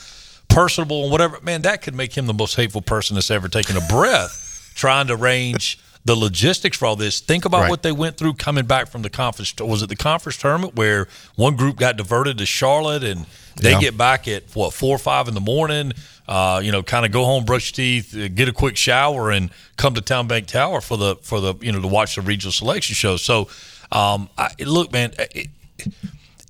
[0.49, 1.39] personable and whatever.
[1.41, 5.07] Man, that could make him the most hateful person that's ever taken a breath trying
[5.07, 7.19] to arrange the logistics for all this.
[7.19, 7.69] Think about Right.
[7.69, 9.53] what they went through coming back from the conference.
[9.59, 13.25] Was it the conference tournament where one group got diverted to Charlotte and
[13.57, 13.79] they Yeah.
[13.79, 15.93] get back at what four or five in the morning?
[16.27, 19.49] Uh, you know, kind of go home, brush teeth, uh, get a quick shower, and
[19.75, 22.51] come to Town Bank Tower for the for the you know to watch the regional
[22.53, 23.17] selection show.
[23.17, 23.49] So,
[23.91, 25.49] um, I, look, man, it,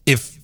[0.05, 0.37] if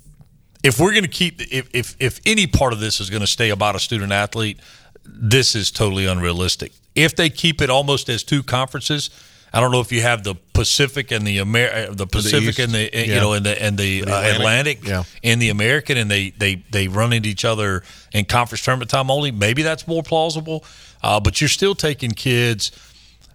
[0.64, 3.28] if we're going to keep if, if if any part of this is going to
[3.28, 4.60] stay about a student athlete,
[5.06, 6.72] this is totally unrealistic.
[6.98, 9.10] If they keep it almost as two conferences,
[9.54, 12.60] I don't know if you have the Pacific and the Amer- uh, the Pacific East,
[12.60, 15.04] and the uh, you know and the and the, uh, Atlantic, Atlantic, yeah.
[15.24, 19.10] and the American, and they they they run into each other in conference tournament time
[19.12, 19.32] only.
[19.32, 20.66] Maybe that's more plausible,
[21.04, 22.72] uh, but you're still taking kids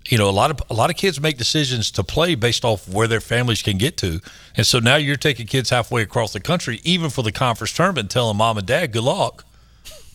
[0.08, 2.88] you know a lot of a lot of kids make decisions to play based off
[2.88, 4.20] where their families can get to.
[4.56, 8.00] And so now you're taking kids halfway across the country even for the conference tournament
[8.00, 9.44] and telling mom and dad good luck.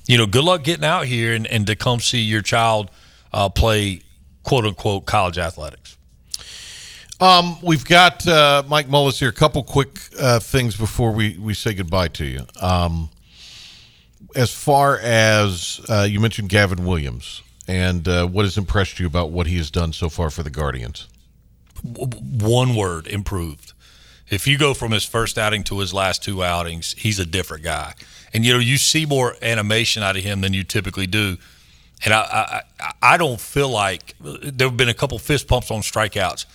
[0.06, 2.92] You know good luck getting out here and, and to come see your child
[3.34, 4.02] uh, play
[4.44, 5.98] quote unquote college athletics
[7.20, 9.30] Um, we've got uh, Mike Mullis here.
[9.30, 12.42] A couple quick uh, things before we, we say goodbye to you.
[12.62, 13.10] Um,
[14.36, 19.32] as far as uh, you mentioned Gavin Williams and uh, what has impressed you about
[19.32, 21.08] what he has done so far for the Guardians?
[21.84, 23.74] one word improved
[24.30, 27.64] if you go from his first outing to his last two outings he's a different
[27.64, 27.94] guy
[28.34, 31.38] and you know you see more animation out of him than you typically do
[32.06, 35.82] and i i, I don't feel like there have been a couple fist pumps on
[35.82, 36.46] strikeouts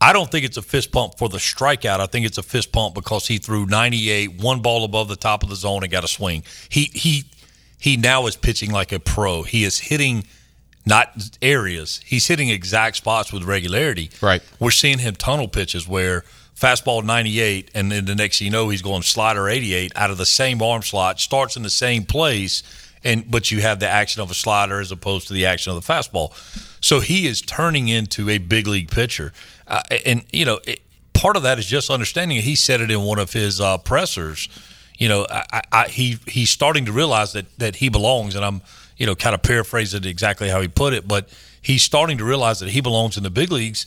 [0.00, 2.00] I don't think it's a fist pump for the strikeout.
[2.00, 5.42] I think it's a fist pump because he threw 98, one ball above the top
[5.42, 6.42] of the zone and got a swing.
[6.68, 7.24] He he
[7.78, 9.42] he now is pitching like a pro.
[9.42, 10.24] He is hitting
[10.84, 12.00] not areas.
[12.04, 14.10] He's hitting exact spots with regularity.
[14.20, 14.42] Right.
[14.60, 18.80] We're seeing him tunnel pitches where fastball 98 and then the next you know he's
[18.82, 22.62] going slider 88 out of the same arm slot, starts in the same place
[23.06, 25.84] and but you have the action of a slider as opposed to the action of
[25.84, 26.32] the fastball.
[26.84, 29.32] So he is turning into a big league pitcher.
[29.66, 30.80] Uh, and you know, it,
[31.14, 32.42] part of that is just understanding.
[32.42, 34.48] He said it in one of his uh, pressers.
[34.98, 38.60] You know, I, I, he he's starting to realize that that he belongs, and I'm
[38.96, 41.28] you know kind of paraphrasing exactly how he put it, but
[41.62, 43.86] he's starting to realize that he belongs in the big leagues,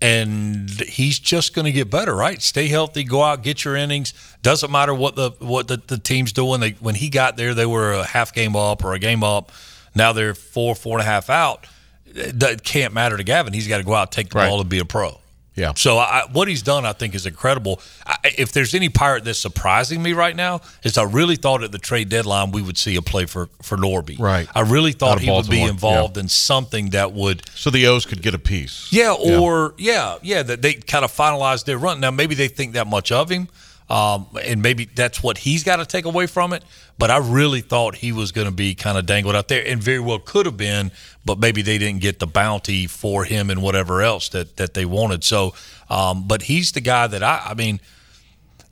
[0.00, 2.14] and he's just going to get better.
[2.14, 2.40] Right?
[2.40, 4.14] Stay healthy, go out, get your innings.
[4.42, 6.60] Doesn't matter what the what the, the team's doing.
[6.60, 9.50] They when he got there, they were a half game up or a game up.
[9.94, 11.66] Now they're four four and a half out.
[12.14, 13.52] That can't matter to Gavin.
[13.52, 14.48] He's got to go out, take the Right.
[14.48, 15.18] ball, and be a pro.
[15.58, 15.72] Yeah.
[15.74, 17.80] So I, what he's done, I think, is incredible.
[18.06, 21.72] I, if there's any pirate that's surprising me right now, is I really thought at
[21.72, 24.18] the trade deadline we would see a play for for Norby.
[24.18, 24.48] Right.
[24.54, 27.42] I really thought he would be Baltimore, involved in something that would.
[27.54, 28.92] So the O's could get a piece.
[28.92, 32.00] Yeah, or yeah, yeah, that they kind of finalized their run.
[32.00, 33.48] Now maybe they think that much of him,
[33.90, 36.62] um, and maybe that's what he's got to take away from it.
[36.98, 39.82] But I really thought he was going to be kind of dangled out there, and
[39.82, 40.90] very well could have been.
[41.24, 44.84] But maybe they didn't get the bounty for him and whatever else that that they
[44.84, 45.24] wanted.
[45.24, 45.54] So,
[45.88, 47.80] um, but he's the guy that I, I mean.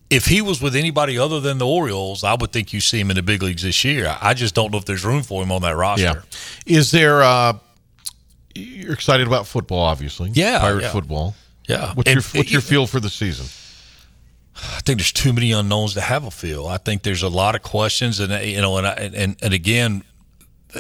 [0.09, 3.11] If he was with anybody other than the Orioles, I would think you see him
[3.11, 4.17] in the big leagues this year.
[4.21, 6.05] I just don't know if there's room for him on that roster.
[6.05, 6.23] Yeah.
[6.79, 7.25] Is there?
[7.25, 7.55] Uh,
[8.55, 10.31] you're excited about football, obviously.
[10.33, 10.93] Yeah, Pirate yeah.
[10.93, 11.35] football.
[11.69, 11.93] Yeah.
[11.95, 13.47] What's And- your What's your feel for the season?
[14.57, 16.67] I think there's too many unknowns to have a feel.
[16.67, 20.03] I think there's a lot of questions, and you know, and I, and and again,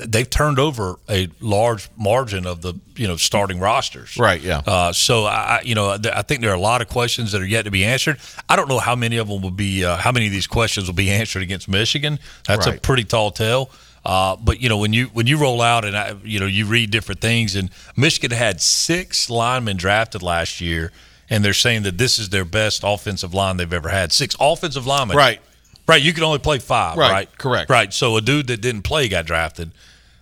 [0.04, 4.16] they've turned over a large margin of the you know starting rosters.
[4.16, 4.62] Right, yeah.
[4.66, 7.46] Uh, so I, you know, I think there are a lot of questions that are
[7.46, 8.18] yet to be answered.
[8.48, 10.86] I don't know how many of them will be, uh, how many of these questions
[10.86, 12.18] will be answered against Michigan.
[12.46, 13.70] That's a pretty tall tale.
[14.04, 16.66] Uh, but you know when you when you roll out and I, you know you
[16.66, 20.92] read different things and Michigan had six linemen drafted last year
[21.30, 24.86] and they're saying that this is their best offensive line they've ever had six offensive
[24.86, 25.40] linemen Right.
[25.86, 27.70] right you can only play five Right, right correct.
[27.70, 29.70] right so a dude that didn't play got drafted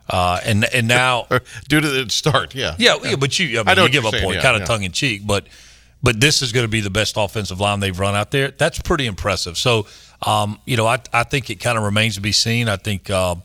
[0.08, 1.26] uh, and and now
[1.68, 2.74] Due to the start, yeah.
[2.78, 4.60] yeah, yeah, but you, I mean, I know you give a point, yeah, kind of
[4.60, 4.66] yeah.
[4.66, 5.46] tongue in cheek, but
[6.02, 8.50] but this is going to be the best offensive line they've run out there.
[8.50, 9.56] That's pretty impressive.
[9.56, 9.86] So,
[10.20, 12.68] um, you know, I I think it kind of remains to be seen.
[12.68, 13.08] I think.
[13.10, 13.42] Um,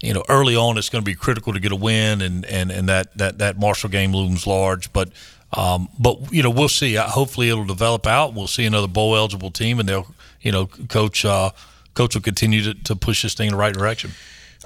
[0.00, 2.70] you know, early on, it's going to be critical to get a win, and, and,
[2.70, 4.92] and that, that, that Marshall game looms large.
[4.92, 5.10] But
[5.52, 6.94] um, but you know, we'll see.
[6.96, 8.34] Hopefully, it'll develop out.
[8.34, 10.06] We'll see another bowl eligible team, and they'll
[10.46, 11.50] you know, coach uh,
[11.94, 14.12] coach will continue to, to push this thing in the right direction.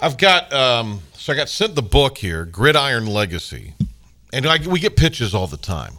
[0.00, 3.72] I've got um, so I got sent the book here, Gridiron Legacy,
[4.30, 5.94] and I, we get pitches all the time.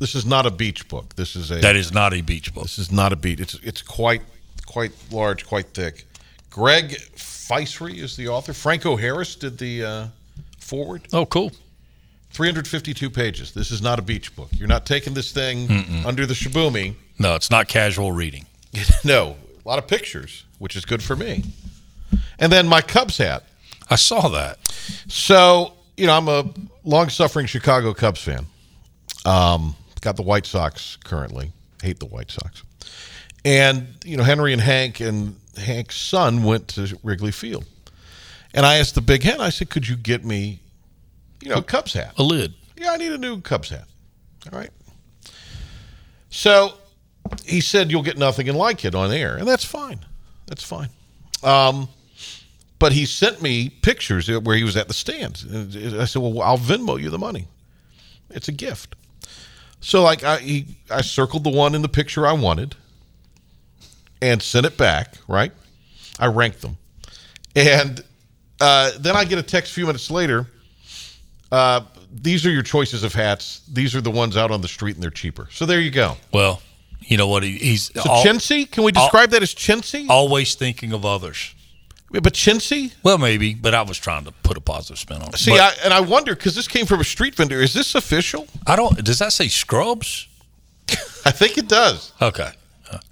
[0.00, 1.14] This is not a beach book.
[1.14, 2.64] This is a That is not a beach book.
[2.64, 3.40] This is not a beach.
[3.40, 4.20] It's it's quite
[4.66, 6.04] quite large, quite thick.
[6.54, 8.52] Greg Feisery is the author.
[8.52, 10.06] Franco Harris did the uh,
[10.60, 11.02] forward.
[11.12, 11.50] Oh, cool.
[12.30, 13.52] 352 pages.
[13.52, 14.50] This is not a beach book.
[14.52, 15.68] You're not taking this thing
[16.06, 16.94] under the Shibumi.
[17.18, 18.46] No, it's not casual reading.
[19.04, 21.42] no, a lot of pictures, which is good for me.
[22.38, 23.42] And then my Cubs hat.
[23.90, 24.68] I saw that.
[25.08, 26.48] So, you know, I'm a
[26.84, 28.46] long suffering Chicago Cubs fan.
[29.24, 31.50] Um, got the White Sox currently.
[31.82, 32.62] Hate the White Sox.
[33.44, 37.64] And, you know, Henry and Hank and Hank's son went to Wrigley Field.
[38.52, 40.60] And I asked the big hen, I said, could you get me,
[41.42, 42.14] you know, a Cubs hat?
[42.18, 42.54] A lid.
[42.76, 43.86] Yeah, I need a new Cubs hat.
[44.52, 44.70] All right.
[46.30, 46.74] So
[47.44, 49.36] he said, You'll get nothing and like it on air.
[49.36, 50.00] And that's fine.
[50.46, 50.88] That's fine.
[51.42, 51.88] Um,
[52.78, 55.44] but he sent me pictures where he was at the stands.
[55.44, 57.46] And I said, Well, I'll Venmo you the money.
[58.30, 58.96] It's a gift.
[59.80, 62.74] So, like, I, he, I circled the one in the picture I wanted
[64.24, 65.52] and sent it back, right?
[66.18, 66.78] I ranked them.
[67.54, 68.02] And
[68.60, 70.46] uh, then I get a text a few minutes later.
[71.52, 73.60] Uh, these are your choices of hats.
[73.70, 75.48] These are the ones out on the street, and they're cheaper.
[75.50, 76.16] So there you go.
[76.32, 76.62] Well,
[77.00, 77.42] you know what?
[77.42, 78.70] He, he's So al- chintzy?
[78.70, 80.06] Can we describe that as chintzy?
[80.08, 81.54] always thinking of others.
[82.10, 82.94] but chintzy?
[83.02, 85.36] Well, maybe, but I was trying to put a positive spin on it.
[85.36, 87.60] See, But I, and I wonder because this came from a street vendor.
[87.60, 88.46] Is this official?
[88.66, 89.04] I don't.
[89.04, 90.28] Does that say scrubs?
[91.26, 92.12] I think it does.
[92.22, 92.50] Okay.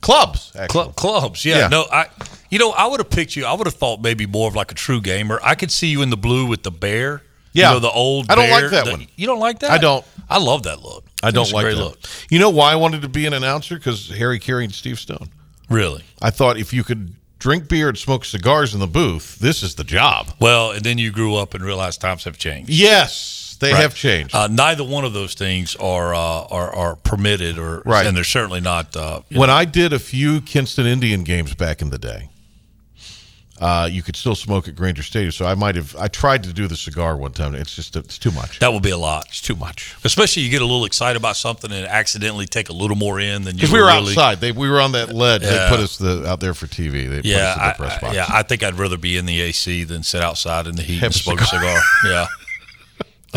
[0.00, 0.52] Clubs.
[0.68, 1.58] Club, clubs, yeah.
[1.58, 1.68] Yeah.
[1.68, 2.06] No, I.
[2.50, 3.46] You know, I would have picked you.
[3.46, 5.40] I would have thought maybe more of like a true gamer.
[5.42, 7.22] I could see you in the blue with the bear.
[7.54, 7.68] Yeah.
[7.68, 8.30] you know, the old.
[8.30, 9.06] I don't bear, like that the- one.
[9.16, 9.70] You don't like that?
[9.70, 10.04] I don't.
[10.28, 11.04] I love that look.
[11.22, 11.76] I don't like that.
[11.76, 11.98] look.
[12.30, 13.76] You know why I wanted to be an announcer?
[13.76, 15.28] Because Harry Caray and Steve Stone.
[15.68, 16.04] Really.
[16.20, 19.74] I thought if you could drink beer and smoke cigars in the booth, this is
[19.74, 20.28] the job.
[20.38, 22.70] Well, and then you grew up and realized times have changed.
[22.70, 23.80] Yes, they Right.
[23.80, 24.34] have changed.
[24.34, 26.18] Uh, neither one of those things are uh,
[26.50, 28.06] are, are permitted, or Right.
[28.06, 28.94] and they're certainly not.
[28.94, 32.28] Uh, when I did a few Kinston Indian games back in the day,
[33.60, 35.30] uh, you could still smoke at Grainger Stadium.
[35.30, 35.94] So I might have.
[35.96, 37.54] I tried to do the cigar one time.
[37.54, 38.58] It's just it's too much.
[38.58, 39.26] that would be a lot.
[39.28, 39.94] It's too much.
[40.02, 43.44] Especially you get a little excited about something and accidentally take a little more in
[43.44, 44.40] than you Because we were really, outside.
[44.40, 45.42] They we were on that ledge.
[45.42, 47.08] They put us the, out there for TV.
[47.08, 48.26] They Yeah, put us in the press I, yeah.
[48.28, 51.12] I think I'd rather be in the AC than sit outside in the heat Have
[51.12, 51.80] and smoke a cigar.
[52.04, 52.28] Yeah, Under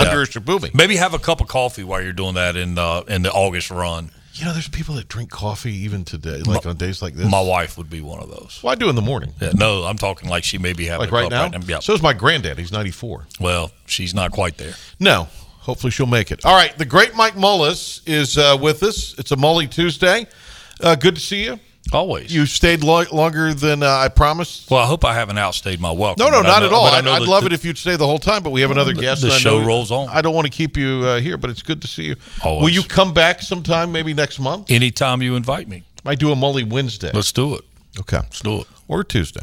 [0.03, 0.69] yeah.
[0.73, 3.71] maybe have a cup of coffee while you're doing that in uh, in the August
[3.71, 4.11] run.
[4.33, 7.29] You know, there's people that drink coffee even today, like on days like this.
[7.29, 8.59] My wife would be one of those.
[8.61, 11.05] well, I do in the morning, Yeah, no, I'm talking like she may be having
[11.05, 11.43] like a right cup now.
[11.43, 11.59] Right now.
[11.65, 11.79] Yeah.
[11.79, 12.57] So is my granddad.
[12.59, 13.27] He's 94.
[13.39, 14.73] well, she's not quite there.
[14.99, 15.29] No,
[15.59, 16.43] hopefully she'll make it.
[16.43, 19.17] All right, the great Mike Mullis is uh, with us.
[19.17, 20.27] It's a Mully Tuesday.
[20.81, 21.57] Uh, good to see you.
[21.93, 22.33] Always.
[22.33, 24.69] You stayed lo- longer than uh, I promised.
[24.71, 26.25] well, I hope I haven't outstayed my welcome.
[26.25, 26.85] No, no, not know- at all.
[26.85, 28.93] I'd, I'd love the- it if you'd stay the whole time, but we have another
[28.93, 29.21] the- guest.
[29.21, 30.09] the show rolls on.
[30.09, 32.15] I don't want to keep you uh, here, but it's good to see you.
[32.43, 32.63] Always.
[32.63, 34.71] Will you come back sometime, maybe next month?
[34.71, 37.11] Anytime you invite me, I do a Mully Wednesday.
[37.13, 37.61] let's do it.
[37.99, 38.17] okay.
[38.17, 38.67] Let's do it.
[38.87, 39.41] or Tuesday.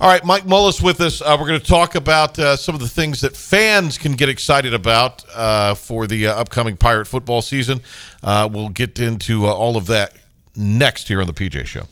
[0.00, 1.20] All right, Mike Mullis with us.
[1.22, 4.28] Uh, we're going to talk about uh, some of the things that fans can get
[4.28, 7.80] excited about uh, for the uh, upcoming Pirate football season.
[8.22, 10.12] Uh, we'll get into uh, all of that
[10.58, 11.84] next here on the PJ Show.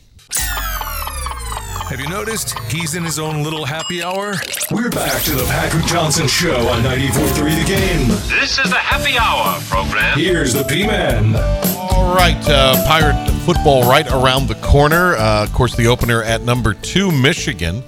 [1.89, 4.35] Have you noticed he's in his own little happy hour?
[4.71, 8.07] We're back to the Patrick Johnson Show on 94.3 The Game.
[8.39, 10.19] This is the happy hour program.
[10.19, 11.37] Here's the P-Man.
[11.77, 15.15] All right, uh, Pirate football right around the corner.
[15.15, 17.81] Uh, of course, the opener at number two, Michigan.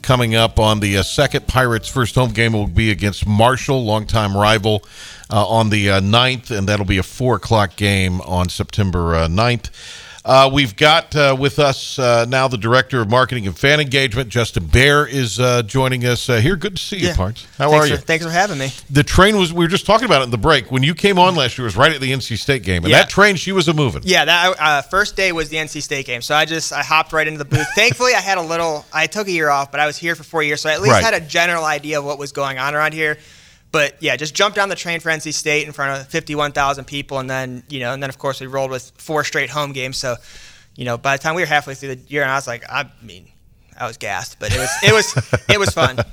[0.00, 4.34] Coming up on the uh, second Pirates' first home game will be against Marshall, longtime
[4.34, 4.82] rival,
[5.30, 9.28] uh, on the uh, 9th, and that'll be a 4 o'clock game on September uh,
[9.28, 9.68] 9th.
[10.24, 14.28] Uh, we've got uh, with us uh, now the Director of Marketing and Fan Engagement,
[14.28, 16.54] Justin Bear, is uh, joining us uh, here.
[16.54, 17.16] Good to see you, Yeah.
[17.16, 17.44] Parts.
[17.58, 17.96] How thanks are you?
[17.96, 18.70] For, thanks for having me.
[18.88, 20.70] the train was, we were just talking about it in the break.
[20.70, 22.92] When you came on last year, it was right at the NC State game, and
[22.92, 22.98] Yeah.
[22.98, 24.02] that train, she was a moving.
[24.04, 27.12] Yeah, that uh, first day was the NC State game, so I just I hopped
[27.12, 27.66] right into the booth.
[27.74, 28.86] Thankfully, I had a little.
[28.92, 30.82] I took a year off, but I was here for four years, so I at
[30.82, 31.02] least Right.
[31.02, 33.18] had a general idea of what was going on around here.
[33.72, 37.18] But yeah, just jumped on the train for NC State in front of 51,000 people,
[37.18, 39.96] and then you know, and then of course we rolled with four straight home games.
[39.96, 40.16] So,
[40.76, 42.64] you know, by the time we were halfway through the year, and I was like,
[42.68, 43.28] I mean,
[43.78, 45.98] I was gassed, but it was it was it was fun.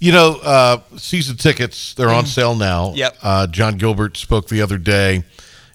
[0.00, 2.90] You know, uh, season tickets, they're on sale now.
[2.90, 2.98] Mm-hmm.
[2.98, 3.16] Yep.
[3.20, 5.24] Uh, Jon Gilbert spoke the other day.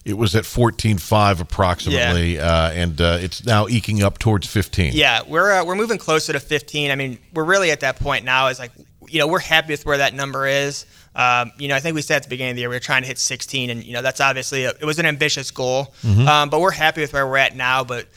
[0.06, 4.92] It was at fourteen five approximately, uh, and uh, it's now eking up towards 15.
[4.94, 6.90] Yeah, we're uh, we're moving closer to 15.
[6.90, 8.46] I mean, we're really at that point now.
[8.48, 8.72] Is like,
[9.08, 10.86] you know, we're happy with where that number is.
[11.16, 12.80] Um, you know, I think we said at the beginning of the year we were
[12.80, 15.94] trying to hit 16, and you know that's obviously a, it was an ambitious goal.
[16.28, 17.84] Um, but we're happy with where we're at now.
[17.84, 18.08] But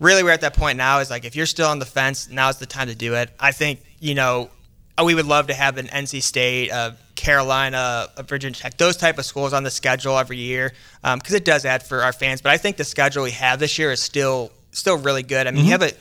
[0.00, 0.98] really, we're at that point now.
[0.98, 3.30] Is like if you're still on the fence, now's the time to do it.
[3.38, 4.50] I think you know
[4.98, 8.96] uh, we would love to have an NC State, uh, Carolina, a Virginia Tech, those
[8.96, 10.72] type of schools on the schedule every year
[11.02, 12.40] because it does add for our fans.
[12.42, 15.46] But I think the schedule we have this year is still still really good.
[15.46, 15.92] I mean, you have a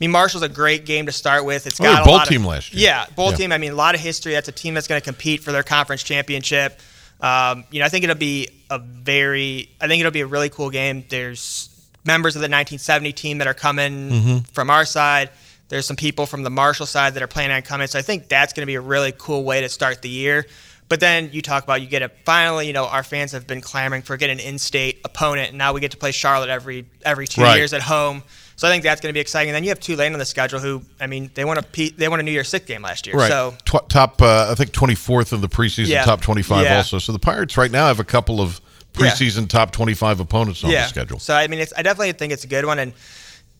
[0.00, 1.66] mean, Marshall's a great game to start with.
[1.66, 2.82] It's Well, got they're a bowl lot team of, last year.
[2.84, 3.36] Yeah, bowl Yeah.
[3.36, 3.52] team.
[3.52, 4.32] I mean, a lot of history.
[4.32, 6.80] That's a team that's going to compete for their conference championship.
[7.20, 9.70] Um, you know, I think it'll be a very.
[9.80, 11.04] I think it'll be a really cool game.
[11.08, 11.68] There's
[12.04, 14.38] members of the 1970 team that are coming Mm-hmm.
[14.52, 15.30] from our side.
[15.68, 17.86] There's some people from the Marshall side that are planning on coming.
[17.86, 20.44] So I think that's going to be a really cool way to start the year.
[20.90, 23.62] But then you talk about you get a finally, you know, our fans have been
[23.62, 27.26] clamoring for getting an in-state opponent, and now we get to play Charlotte every every
[27.26, 27.56] two Right.
[27.56, 28.22] years at home.
[28.56, 29.50] So I think that's going to be exciting.
[29.50, 31.90] And then you have Tulane on the schedule, who I mean, they won a P-
[31.96, 33.16] they won a New Year's Six game last year.
[33.16, 33.28] Right.
[33.28, 33.54] So
[33.88, 36.04] top, uh, I think, 24th in the preseason, Yeah.
[36.04, 36.76] top 25 Yeah.
[36.76, 36.98] also.
[36.98, 38.60] So the Pirates right now have a couple of
[38.96, 39.10] Yeah.
[39.10, 41.18] preseason top 25 opponents on the schedule.
[41.18, 42.92] So I mean, it's I definitely think it's a good one, and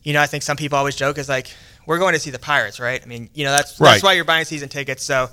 [0.03, 1.47] you know, I think some people always joke is like
[1.87, 3.01] we're going to see the Pirates, right?
[3.03, 3.91] I mean, you know, that's Right.
[3.91, 5.03] that's why you're buying season tickets.
[5.03, 5.29] So,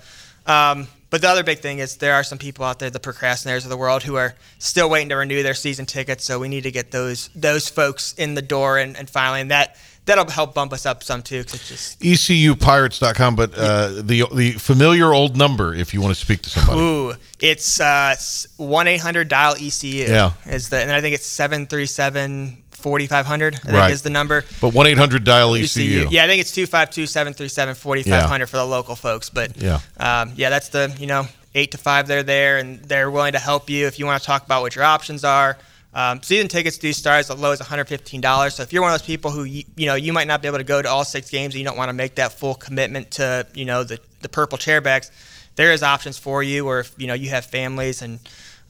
[0.47, 3.65] um, but the other big thing is there are some people out there, the procrastinators
[3.65, 6.25] of the world, who are still waiting to renew their season tickets.
[6.25, 9.51] So we need to get those those folks in the door, and, and finally, and
[9.51, 12.01] that that'll help bump us up some too, because it's just.
[12.01, 16.81] ECUPirates.com, but uh, the the familiar old number if you want to speak to somebody.
[16.81, 18.17] Ooh, it's uh,
[18.57, 20.07] one eight hundred dial ECU.
[20.07, 20.33] Yeah.
[20.47, 23.55] is the and I think it's seven three seven forty five hundred.
[23.55, 23.91] I think Right.
[23.93, 24.45] is the number.
[24.61, 26.09] But 1 800 dial ECU.
[26.11, 29.31] Yeah, I think it's 252 737 4500 for the local folks.
[29.31, 29.81] But Yeah.
[29.99, 33.39] um, yeah, that's the, you know, 8 to 5, they're there and they're willing to
[33.39, 35.59] help you if you want to talk about what your options are.
[35.95, 38.55] Um, season tickets do start as low as $115.
[38.55, 40.49] So if you're one of those people who, you, you know, you might not be
[40.49, 42.55] able to go to all six games and you don't want to make that full
[42.55, 45.11] commitment to, you know, the, the purple chairbacks,
[45.57, 48.21] there is options for you or if, you know, you have families and,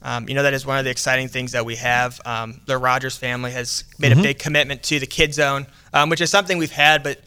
[0.03, 2.19] um, you know, that is one of the exciting things that we have.
[2.25, 6.19] Um, the Rogers family has made a big commitment to the kid zone, um, which
[6.19, 7.21] is something we've had, but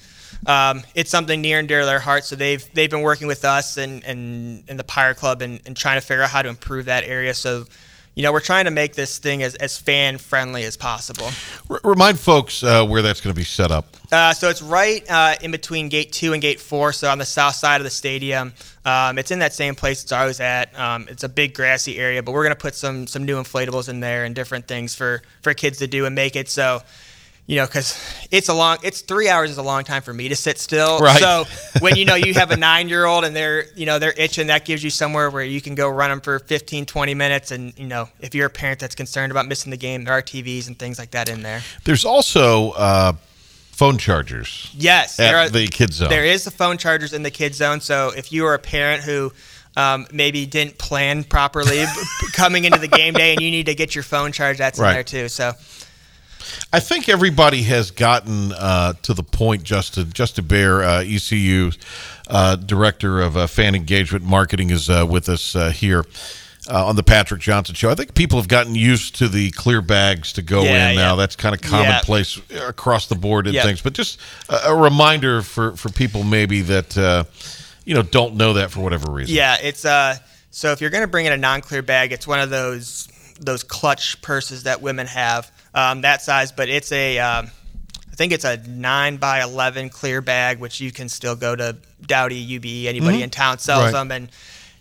[0.47, 2.27] um, it's something near and dear to their hearts.
[2.27, 5.75] So they've they've been working with us and and, and the Pirate Club and, and
[5.75, 7.33] trying to figure out how to improve that area.
[7.33, 7.65] So,
[8.17, 11.29] you know, we're trying to make this thing as, as fan friendly as possible.
[11.69, 13.95] R- remind folks uh, where that's going to be set up.
[14.11, 17.27] Uh, so it's right uh, in between gate two and gate four, so on the
[17.27, 18.55] south side of the stadium.
[18.87, 20.77] Um, it's in that same place it's always at.
[20.79, 24.01] Um, it's a big grassy area, but we're gonna put some some new inflatables in
[24.01, 26.81] there and different things for for kids to do and make it so.
[27.49, 27.97] You know, because
[28.33, 30.99] it's a long, it's three hours is a long time for me to sit still.
[30.99, 31.21] Right.
[31.21, 31.45] So
[31.79, 34.49] when you know you have a nine year old and they're, you know, they're itching,
[34.49, 37.53] that gives you somewhere where you can go run them for 15, 20 minutes.
[37.53, 40.23] And, you know, if you're a parent that's concerned about missing the game, there are
[40.23, 41.63] TVs and things like that in there.
[41.85, 43.13] There's also uh,
[43.71, 46.09] phone chargers Yes, at there are, the kids zone.
[46.09, 47.81] There is the phone chargers in the kids zone.
[47.81, 49.33] So if you are a parent who
[49.77, 51.85] um, maybe didn't plan properly
[52.33, 54.89] coming into the game day and you need to get your phone charged, that's Right.
[54.89, 55.29] in there too.
[55.29, 55.53] So
[56.73, 59.63] I think everybody has gotten uh, to the point.
[59.63, 61.71] Justin Justin Bear, uh, ECU
[62.29, 66.05] uh, director of uh, fan engagement marketing, is uh, with us uh, here
[66.69, 67.91] uh, on the Patrick Johnson show.
[67.91, 71.03] I think people have gotten used to the clear bags to go Yeah, in yeah.
[71.03, 71.17] now.
[71.17, 73.63] That's kind of commonplace across the board and Yeah.
[73.63, 73.81] things.
[73.83, 77.25] But just a, a reminder for for people maybe that uh,
[77.85, 79.35] you know don't know that for whatever reason.
[79.35, 80.17] yeah, it's uh.
[80.51, 83.63] So if you're going to bring in a non-clear bag, it's one of those those
[83.63, 86.51] clutch purses that women have, um, that size.
[86.51, 87.47] But it's a, um,
[88.11, 91.77] I think it's a nine by eleven clear bag, which you can still go to
[92.05, 93.93] Dowdy, UBE, anybody in town sells Right.
[93.93, 94.29] them, and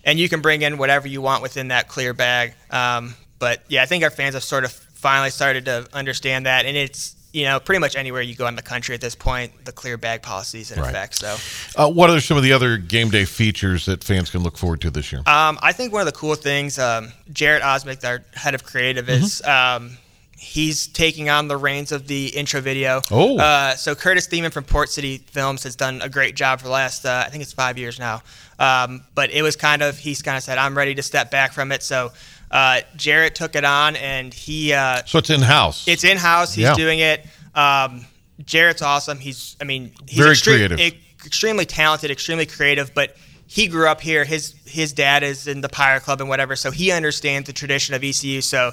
[0.03, 2.53] and you can bring in whatever you want within that clear bag.
[2.71, 6.65] Um, but yeah, I think our fans have sort of finally started to understand that,
[6.65, 9.65] and it's you know pretty much anywhere you go in the country at this point,
[9.65, 10.89] the clear bag policy is in Right.
[10.89, 11.15] effect.
[11.15, 11.35] So.
[11.75, 14.79] Uh, what are some of the other game day features that fans can look forward
[14.81, 15.21] to this year?
[15.25, 19.09] Um, I think one of the cool things, um, Jarrett Osmick, our head of creative,
[19.09, 19.83] is Mm-hmm.
[19.85, 19.97] um,
[20.37, 23.01] he's taking on the reins of the intro video.
[23.11, 23.37] Oh.
[23.37, 26.71] Uh, so Curtis Thiemann from Port City Films has done a great job for the
[26.71, 28.21] last, uh, I think it's five years now.
[28.59, 31.53] Um, but it was kind of, he's kind of said, I'm ready to step back
[31.53, 31.81] from it.
[31.83, 32.11] So
[32.51, 35.87] uh, Jarrett took it on and he, uh, so it's in house.
[35.87, 36.53] it's in house.
[36.53, 36.75] He's Yeah.
[36.75, 37.25] doing it.
[37.55, 38.05] Um,
[38.45, 39.17] Jarrett's awesome.
[39.19, 40.79] He's, I mean, he's Very extre- creative.
[40.79, 42.93] e- extremely talented, extremely creative.
[42.93, 43.15] But
[43.47, 44.25] he grew up here.
[44.25, 47.93] His his dad is in the Pirate Club and whatever, so he understands the tradition
[47.95, 48.41] of ECU.
[48.41, 48.71] So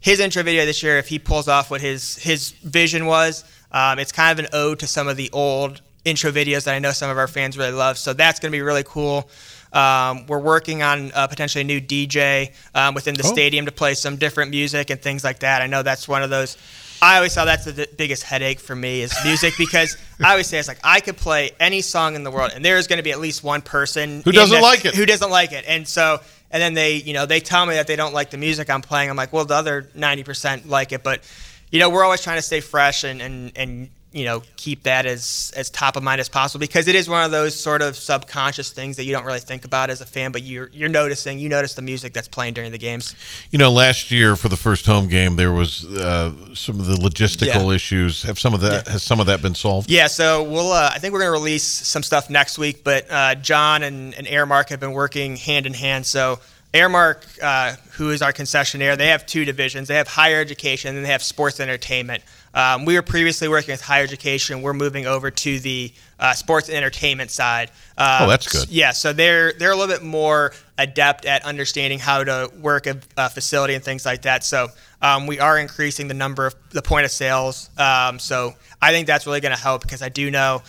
[0.00, 3.98] his intro video this year, if he pulls off what his his vision was, um,
[3.98, 6.92] it's kind of an ode to some of the old intro videos that I know
[6.92, 7.98] some of our fans really love.
[7.98, 9.28] So that's going to be really cool.
[9.72, 13.32] Um, we're working on uh, potentially a new DJ um, within the Oh.
[13.32, 15.60] stadium to play some different music and things like that.
[15.62, 16.56] I know that's one of those.
[17.02, 20.46] I always thought that's the d- biggest headache for me is music because I always
[20.46, 22.98] say it's like I could play any song in the world and there is going
[22.98, 24.94] to be at least one person Who doesn't like it.
[24.94, 26.20] Who doesn't like it, and so
[26.50, 28.82] and then they you know they tell me that they don't like the music I'm
[28.82, 29.10] playing.
[29.10, 31.22] I'm like, well, the other ninety percent like it, but
[31.70, 35.04] you know we're always trying to stay fresh and and and you know keep that
[35.04, 37.94] as as top of mind as possible because it is one of those sort of
[37.96, 41.38] subconscious things that you don't really think about as a fan, but you're you're noticing.
[41.38, 43.14] You notice the music that's playing during the games.
[43.50, 46.94] You know, last year for the first home game, there was uh, some of the
[46.94, 47.74] logistical Yeah.
[47.74, 48.22] issues.
[48.22, 49.90] Have some of that has some of that been solved?
[49.90, 50.72] Yeah, so we'll.
[50.72, 54.14] Uh, I think we're going to release some stuff next week, but uh, John and,
[54.14, 56.06] and Aramark have been working hand in hand.
[56.06, 56.38] So
[56.72, 59.88] Aramark, uh, who is our concessionaire, they have two divisions.
[59.88, 62.22] They have higher education and they have sports entertainment.
[62.56, 64.62] Um, we were previously working with higher education.
[64.62, 67.70] We're moving over to the uh, sports and entertainment side.
[67.98, 68.68] Um, Oh, that's good.
[68.70, 72.98] Yeah, so they're they're a little bit more adept at understanding how to work a,
[73.18, 74.42] a facility and things like that.
[74.42, 74.68] So
[75.02, 77.68] um, we are increasing the number of the point of sales.
[77.78, 80.62] Um, so I think that's really going to help because I do know,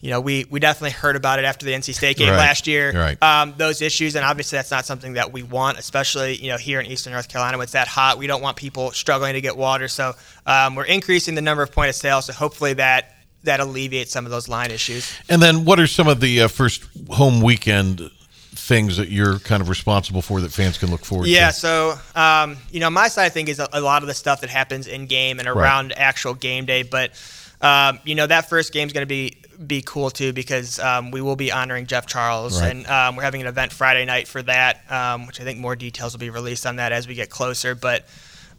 [0.00, 2.36] you know, we we definitely heard about it after the NC State game Right.
[2.36, 2.92] last year.
[2.92, 3.20] Right.
[3.22, 6.78] Um, those issues, and obviously that's not something that we want, especially you know here
[6.80, 8.16] in Eastern North Carolina when it's that hot.
[8.18, 9.88] We don't want people struggling to get water.
[9.88, 10.14] So
[10.46, 12.26] um, we're increasing the number of point of sales.
[12.26, 15.12] So hopefully that that alleviates some of those line issues.
[15.28, 18.10] And then, what are some of the uh, first home weekend
[18.52, 21.44] things that you're kind of responsible for that fans can look forward Yeah, to?
[21.46, 24.14] Yeah, so um, you know, my side I think is a, a lot of the
[24.14, 26.82] stuff that happens in game and around actual game day.
[26.82, 27.12] But
[27.60, 31.10] um, you know, that first game is going to be be cool too because um,
[31.10, 32.70] we will be honoring Jeff Charles, Right.
[32.76, 35.74] and um, we're having an event Friday night for that, um, which I think more
[35.76, 37.74] details will be released on that as we get closer.
[37.74, 38.06] But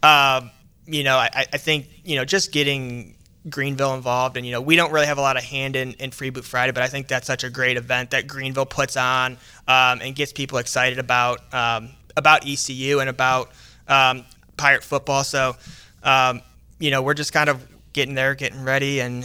[0.02, 0.50] um,
[0.86, 3.14] you know, I, I think you know just getting
[3.48, 6.10] Greenville involved, and you know, we don't really have a lot of hand in, in
[6.10, 9.38] Free Boot Friday, but I think that's such a great event that Greenville puts on
[9.66, 13.50] um, and gets people excited about um, about ECU and about
[13.88, 14.26] um,
[14.58, 15.24] Pirate football.
[15.24, 15.56] So,
[16.02, 16.42] um,
[16.78, 19.24] you know, we're just kind of getting there, getting ready, and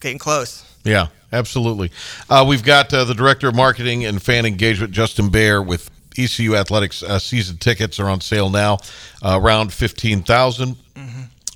[0.00, 0.64] getting close.
[0.84, 1.90] Yeah, absolutely.
[2.30, 6.56] Uh, we've got uh, the director of marketing and fan engagement, Justin Baer, with ECU
[6.56, 8.78] Athletics uh, season tickets are on sale now,
[9.22, 10.22] uh, around fifteen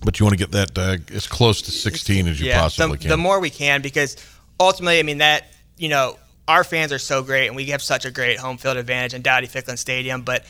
[0.04, 2.98] But you want to get that uh, as close to sixteen as you possibly the,
[2.98, 3.08] can.
[3.10, 4.16] the more we can, because
[4.58, 6.16] ultimately, I mean that you know
[6.48, 9.22] our fans are so great, and we have such a great home field advantage in
[9.22, 10.22] Dowdy Ficklen Stadium.
[10.22, 10.44] But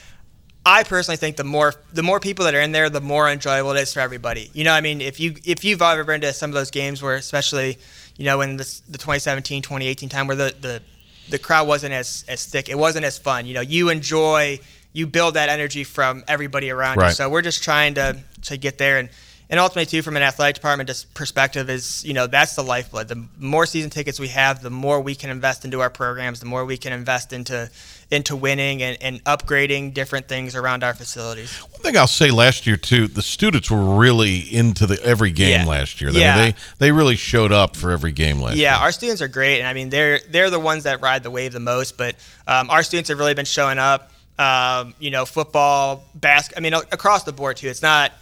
[0.64, 3.72] I personally think the more the more people that are in there, the more enjoyable
[3.72, 4.48] it is for everybody.
[4.52, 7.02] You know, I mean, if you if you've ever been to some of those games
[7.02, 7.78] where, especially,
[8.16, 10.82] you know, in the, the 2017, 2018 time where the, the
[11.30, 13.46] the crowd wasn't as as thick, it wasn't as fun.
[13.46, 14.60] You know, you enjoy,
[14.92, 17.14] you build that energy from everybody around you.
[17.14, 19.08] So we're just trying to to get there and.
[19.50, 23.08] And ultimately, too, from an athletic department perspective, is you know that's the lifeblood.
[23.08, 26.46] The more season tickets we have, the more we can invest into our programs, the
[26.46, 27.70] more we can invest into
[28.12, 31.56] into winning and, and upgrading different things around our facilities.
[31.58, 35.62] One thing I'll say last year too, the students were really into the every game
[35.62, 35.66] Yeah.
[35.66, 36.10] last year.
[36.10, 36.36] I Yeah.
[36.36, 36.44] mean,
[36.78, 38.78] they they really showed up for every game last Yeah, year.
[38.78, 41.30] Yeah, our students are great, and I mean they're they're the ones that ride the
[41.30, 41.96] wave the most.
[41.96, 42.14] But
[42.46, 44.10] um, our students have really been showing up.
[44.38, 46.56] Um, you know, football, basket.
[46.56, 47.68] I mean, across the board too.
[47.68, 48.12] It's not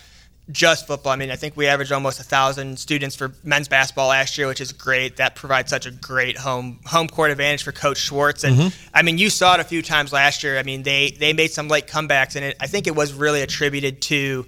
[0.53, 1.13] just football.
[1.13, 4.47] I mean, I think we averaged almost a thousand students for men's basketball last year,
[4.47, 5.17] which is great.
[5.17, 8.45] That provides such a great home home court advantage for Coach Schwartz.
[8.45, 8.91] And Mm-hmm.
[8.95, 10.59] I mean, you saw it a few times last year.
[10.59, 13.43] I mean, they they made some late comebacks, and it, I think it was really
[13.43, 14.47] attributed to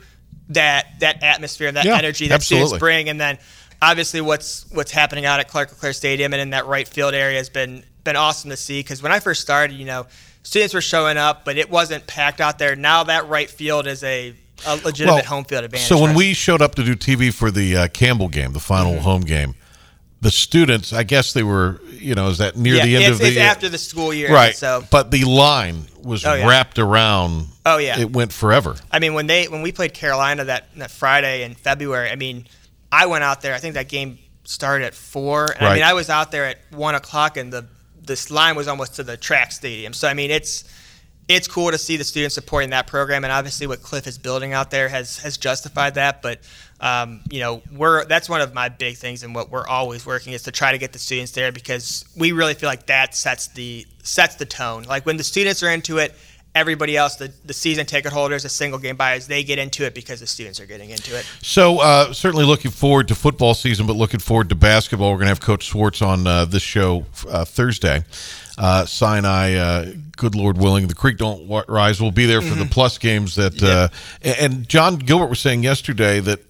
[0.50, 2.66] that that atmosphere, and that Yeah, energy that absolutely.
[2.68, 3.38] students bring, and then
[3.80, 7.38] obviously what's what's happening out at Clark LeClair Stadium and in that right field area
[7.38, 8.80] has been been awesome to see.
[8.80, 10.06] Because when I first started, you know,
[10.42, 12.74] students were showing up, but it wasn't packed out there.
[12.76, 14.34] Now that right field is a,
[14.66, 15.86] a legitimate home field advantage.
[15.88, 16.16] So when us.
[16.16, 19.02] we showed up to do TV for the uh, Campbell game, the final Mm-hmm.
[19.02, 19.54] home game,
[20.20, 23.18] the students, I guess they were, you know, is that near yeah, the end of
[23.18, 24.54] the it's after the school year, right?
[24.54, 26.46] So but the line was Oh, yeah.
[26.46, 27.46] wrapped around.
[27.66, 27.98] Oh, yeah.
[27.98, 28.76] it went forever.
[28.90, 32.46] I mean, when they when we played Carolina that that Friday in February, I mean,
[32.92, 33.54] I went out there.
[33.54, 36.58] I think that game started at four, and I mean, I was out there at
[36.70, 37.66] one o'clock, and the
[38.04, 39.92] this line was almost to the track stadium.
[39.92, 40.64] So I mean, it's
[41.28, 44.52] it's cool to see the students supporting that program, and obviously what Cliff is building
[44.52, 46.22] out there has has justified that.
[46.22, 46.40] But
[46.80, 50.32] um, you know, we're that's one of my big things, and what we're always working
[50.32, 53.48] is to try to get the students there because we really feel like that sets
[53.48, 54.82] the sets the tone.
[54.82, 56.14] Like when the students are into it.
[56.54, 59.94] Everybody else, the, the season ticket holders, the single game buyers, they get into it
[59.94, 61.24] because the students are getting into it.
[61.40, 65.12] So uh, certainly looking forward to football season, but looking forward to basketball.
[65.12, 68.04] We're going to have Coach Schwartz on uh, this show uh, Thursday.
[68.58, 72.00] Uh, Sinai, uh, good Lord willing, the creek don't rise.
[72.00, 73.36] We'll be there for the plus games.
[73.36, 73.88] That uh,
[74.22, 76.40] and Jon Gilbert was saying yesterday that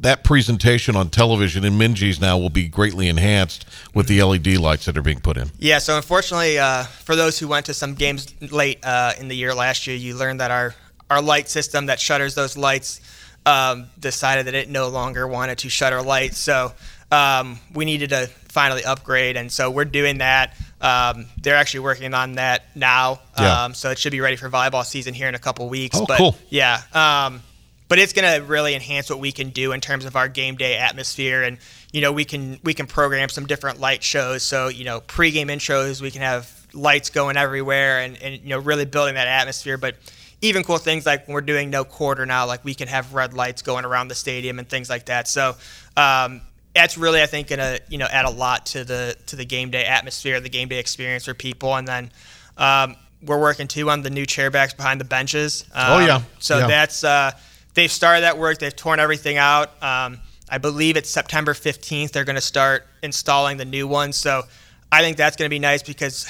[0.00, 4.84] that presentation on television in Minges now will be greatly enhanced with the LED lights
[4.84, 5.50] that are being put in.
[5.58, 9.34] Yeah, so unfortunately, uh, for those who went to some games late uh, in the
[9.34, 10.74] year last year, you learned that our,
[11.10, 13.00] our light system that shutters those lights
[13.44, 16.38] um, decided that it no longer wanted to shutter lights.
[16.38, 16.72] So
[17.10, 20.54] um, we needed to finally upgrade, and so we're doing that.
[20.80, 23.64] Um, they're actually working on that now, Yeah.
[23.64, 25.96] um, so it should be ready for volleyball season here in a couple weeks.
[25.98, 26.36] Oh, but cool.
[26.50, 26.80] Yeah.
[26.92, 27.42] Um,
[27.88, 30.56] but it's going to really enhance what we can do in terms of our game
[30.56, 31.56] day atmosphere and
[31.90, 35.46] you know we can we can program some different light shows so you know pregame
[35.46, 39.78] intros we can have lights going everywhere and, and you know really building that atmosphere
[39.78, 39.96] but
[40.42, 43.32] even cool things like when we're doing no quarter now like we can have red
[43.32, 45.56] lights going around the stadium and things like that so
[45.96, 46.42] um,
[46.74, 49.70] that's really I think gonna you know add a lot to the to the game
[49.70, 52.10] day atmosphere the game day experience for people and then
[52.56, 56.22] um, we're working too on the new chairbacks behind the benches um, Oh, yeah.
[56.38, 56.66] so Yeah.
[56.68, 57.32] that's uh,
[57.74, 60.18] they've started that work they've torn everything out um,
[60.50, 62.12] I believe it's September 15th.
[62.12, 64.16] They're going to start installing the new ones.
[64.16, 64.44] So
[64.90, 66.26] I think that's going to be nice because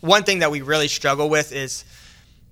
[0.00, 1.86] one thing that we really struggle with is,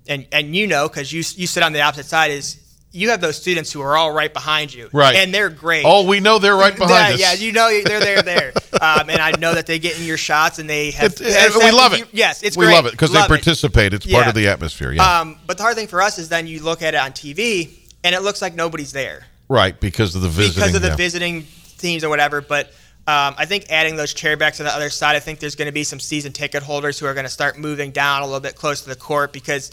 [0.07, 2.57] and and you know, because you you sit on the opposite side, is
[2.93, 5.15] you have those students who are all right behind you, Right.
[5.15, 5.83] And they're great.
[5.85, 7.41] Oh, we know they're right behind yeah, us.
[7.41, 10.17] yeah, you know they're there, there, um, and I know that they get in your
[10.17, 11.13] shots and they have.
[11.19, 12.07] It- we love it.
[12.11, 12.73] Yes, it's we great.
[12.75, 13.27] love it because they it.
[13.27, 13.93] participate.
[13.93, 14.91] It's part of the atmosphere.
[14.91, 17.11] Yeah, Um, but the hard thing for us is then you look at it on
[17.11, 17.69] TV
[18.03, 20.61] and it looks like nobody's there right because of the visiting.
[20.61, 20.95] because of the yeah.
[20.95, 21.45] visiting
[21.77, 22.41] teams or whatever.
[22.41, 22.67] But
[23.07, 25.71] um, I think adding those chairbacks on the other side, I think there's going to
[25.71, 28.55] be some season ticket holders who are going to start moving down a little bit
[28.55, 29.71] close to the court because,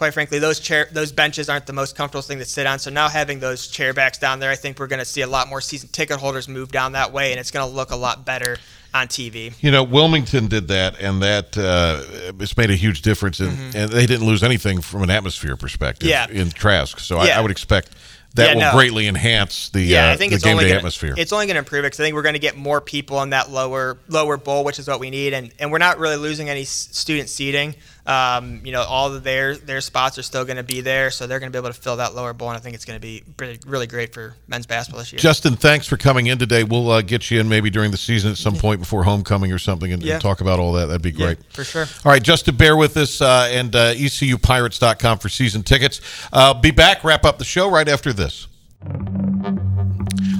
[0.00, 2.78] quite frankly, those chair those benches aren't the most comfortable thing to sit on.
[2.78, 5.26] So now having those chair backs down there, I think we're going to see a
[5.26, 7.96] lot more season ticket holders move down that way, and it's going to look a
[7.96, 8.56] lot better
[8.94, 9.52] on TV.
[9.60, 12.02] You know, Wilmington did that, and that uh,
[12.40, 13.40] it's made a huge difference.
[13.40, 16.34] In, And they didn't lose anything from an atmosphere perspective Mm-hmm.
[16.34, 16.40] Yeah.
[16.42, 16.98] in Trask.
[16.98, 17.38] So I, Yeah.
[17.38, 17.90] I would expect
[18.36, 18.72] that Yeah, will no.
[18.72, 21.14] greatly enhance the Yeah, uh, I think it's game only day gonna, atmosphere.
[21.18, 23.20] It's only going to improve it because I think we're going to get more people
[23.22, 26.16] in that lower lower bowl, which is what we need, and and we're not really
[26.16, 27.74] losing any student seating.
[28.06, 31.26] Um, you know, all of their their spots are still going to be there, so
[31.26, 32.96] they're going to be able to fill that lower bowl, and I think it's going
[32.96, 35.18] to be really, really great for men's basketball this year.
[35.18, 36.64] Justin, thanks for coming in today.
[36.64, 39.58] We'll uh, get you in maybe during the season at some point before homecoming or
[39.58, 40.86] something and, and talk about all that.
[40.86, 41.52] That'd be Yeah, great.
[41.52, 41.86] for sure.
[42.04, 46.00] All right, just to bear with us uh, and uh, ECUPirates.com for season tickets.
[46.32, 48.46] Uh, be back, wrap up the show right after this.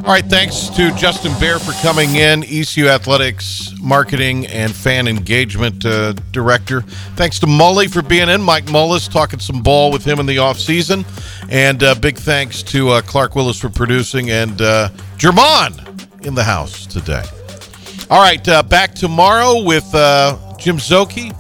[0.03, 5.85] All right, thanks to Justin Bear for coming in, ECU Athletics Marketing and Fan Engagement
[5.85, 6.81] uh, Director.
[7.17, 10.37] Thanks to Mully for being in, Mike Mullis, talking some ball with him in the
[10.37, 11.05] offseason.
[11.51, 14.89] And uh, big thanks to uh, Clark Willis for producing and uh,
[15.19, 17.23] Jermon in the house today.
[18.09, 21.37] All right, uh, back tomorrow with uh, Jim Szoke.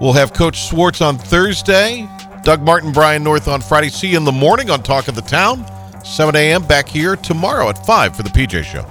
[0.00, 2.08] We'll have Coach Schwartz on Thursday,
[2.44, 3.88] Doug Martin, Brian North on Friday.
[3.88, 5.64] See you in the morning on Talk of the Town,
[6.04, 6.62] 7 a.m.
[6.64, 8.86] back here tomorrow at 5 for the PJ Show.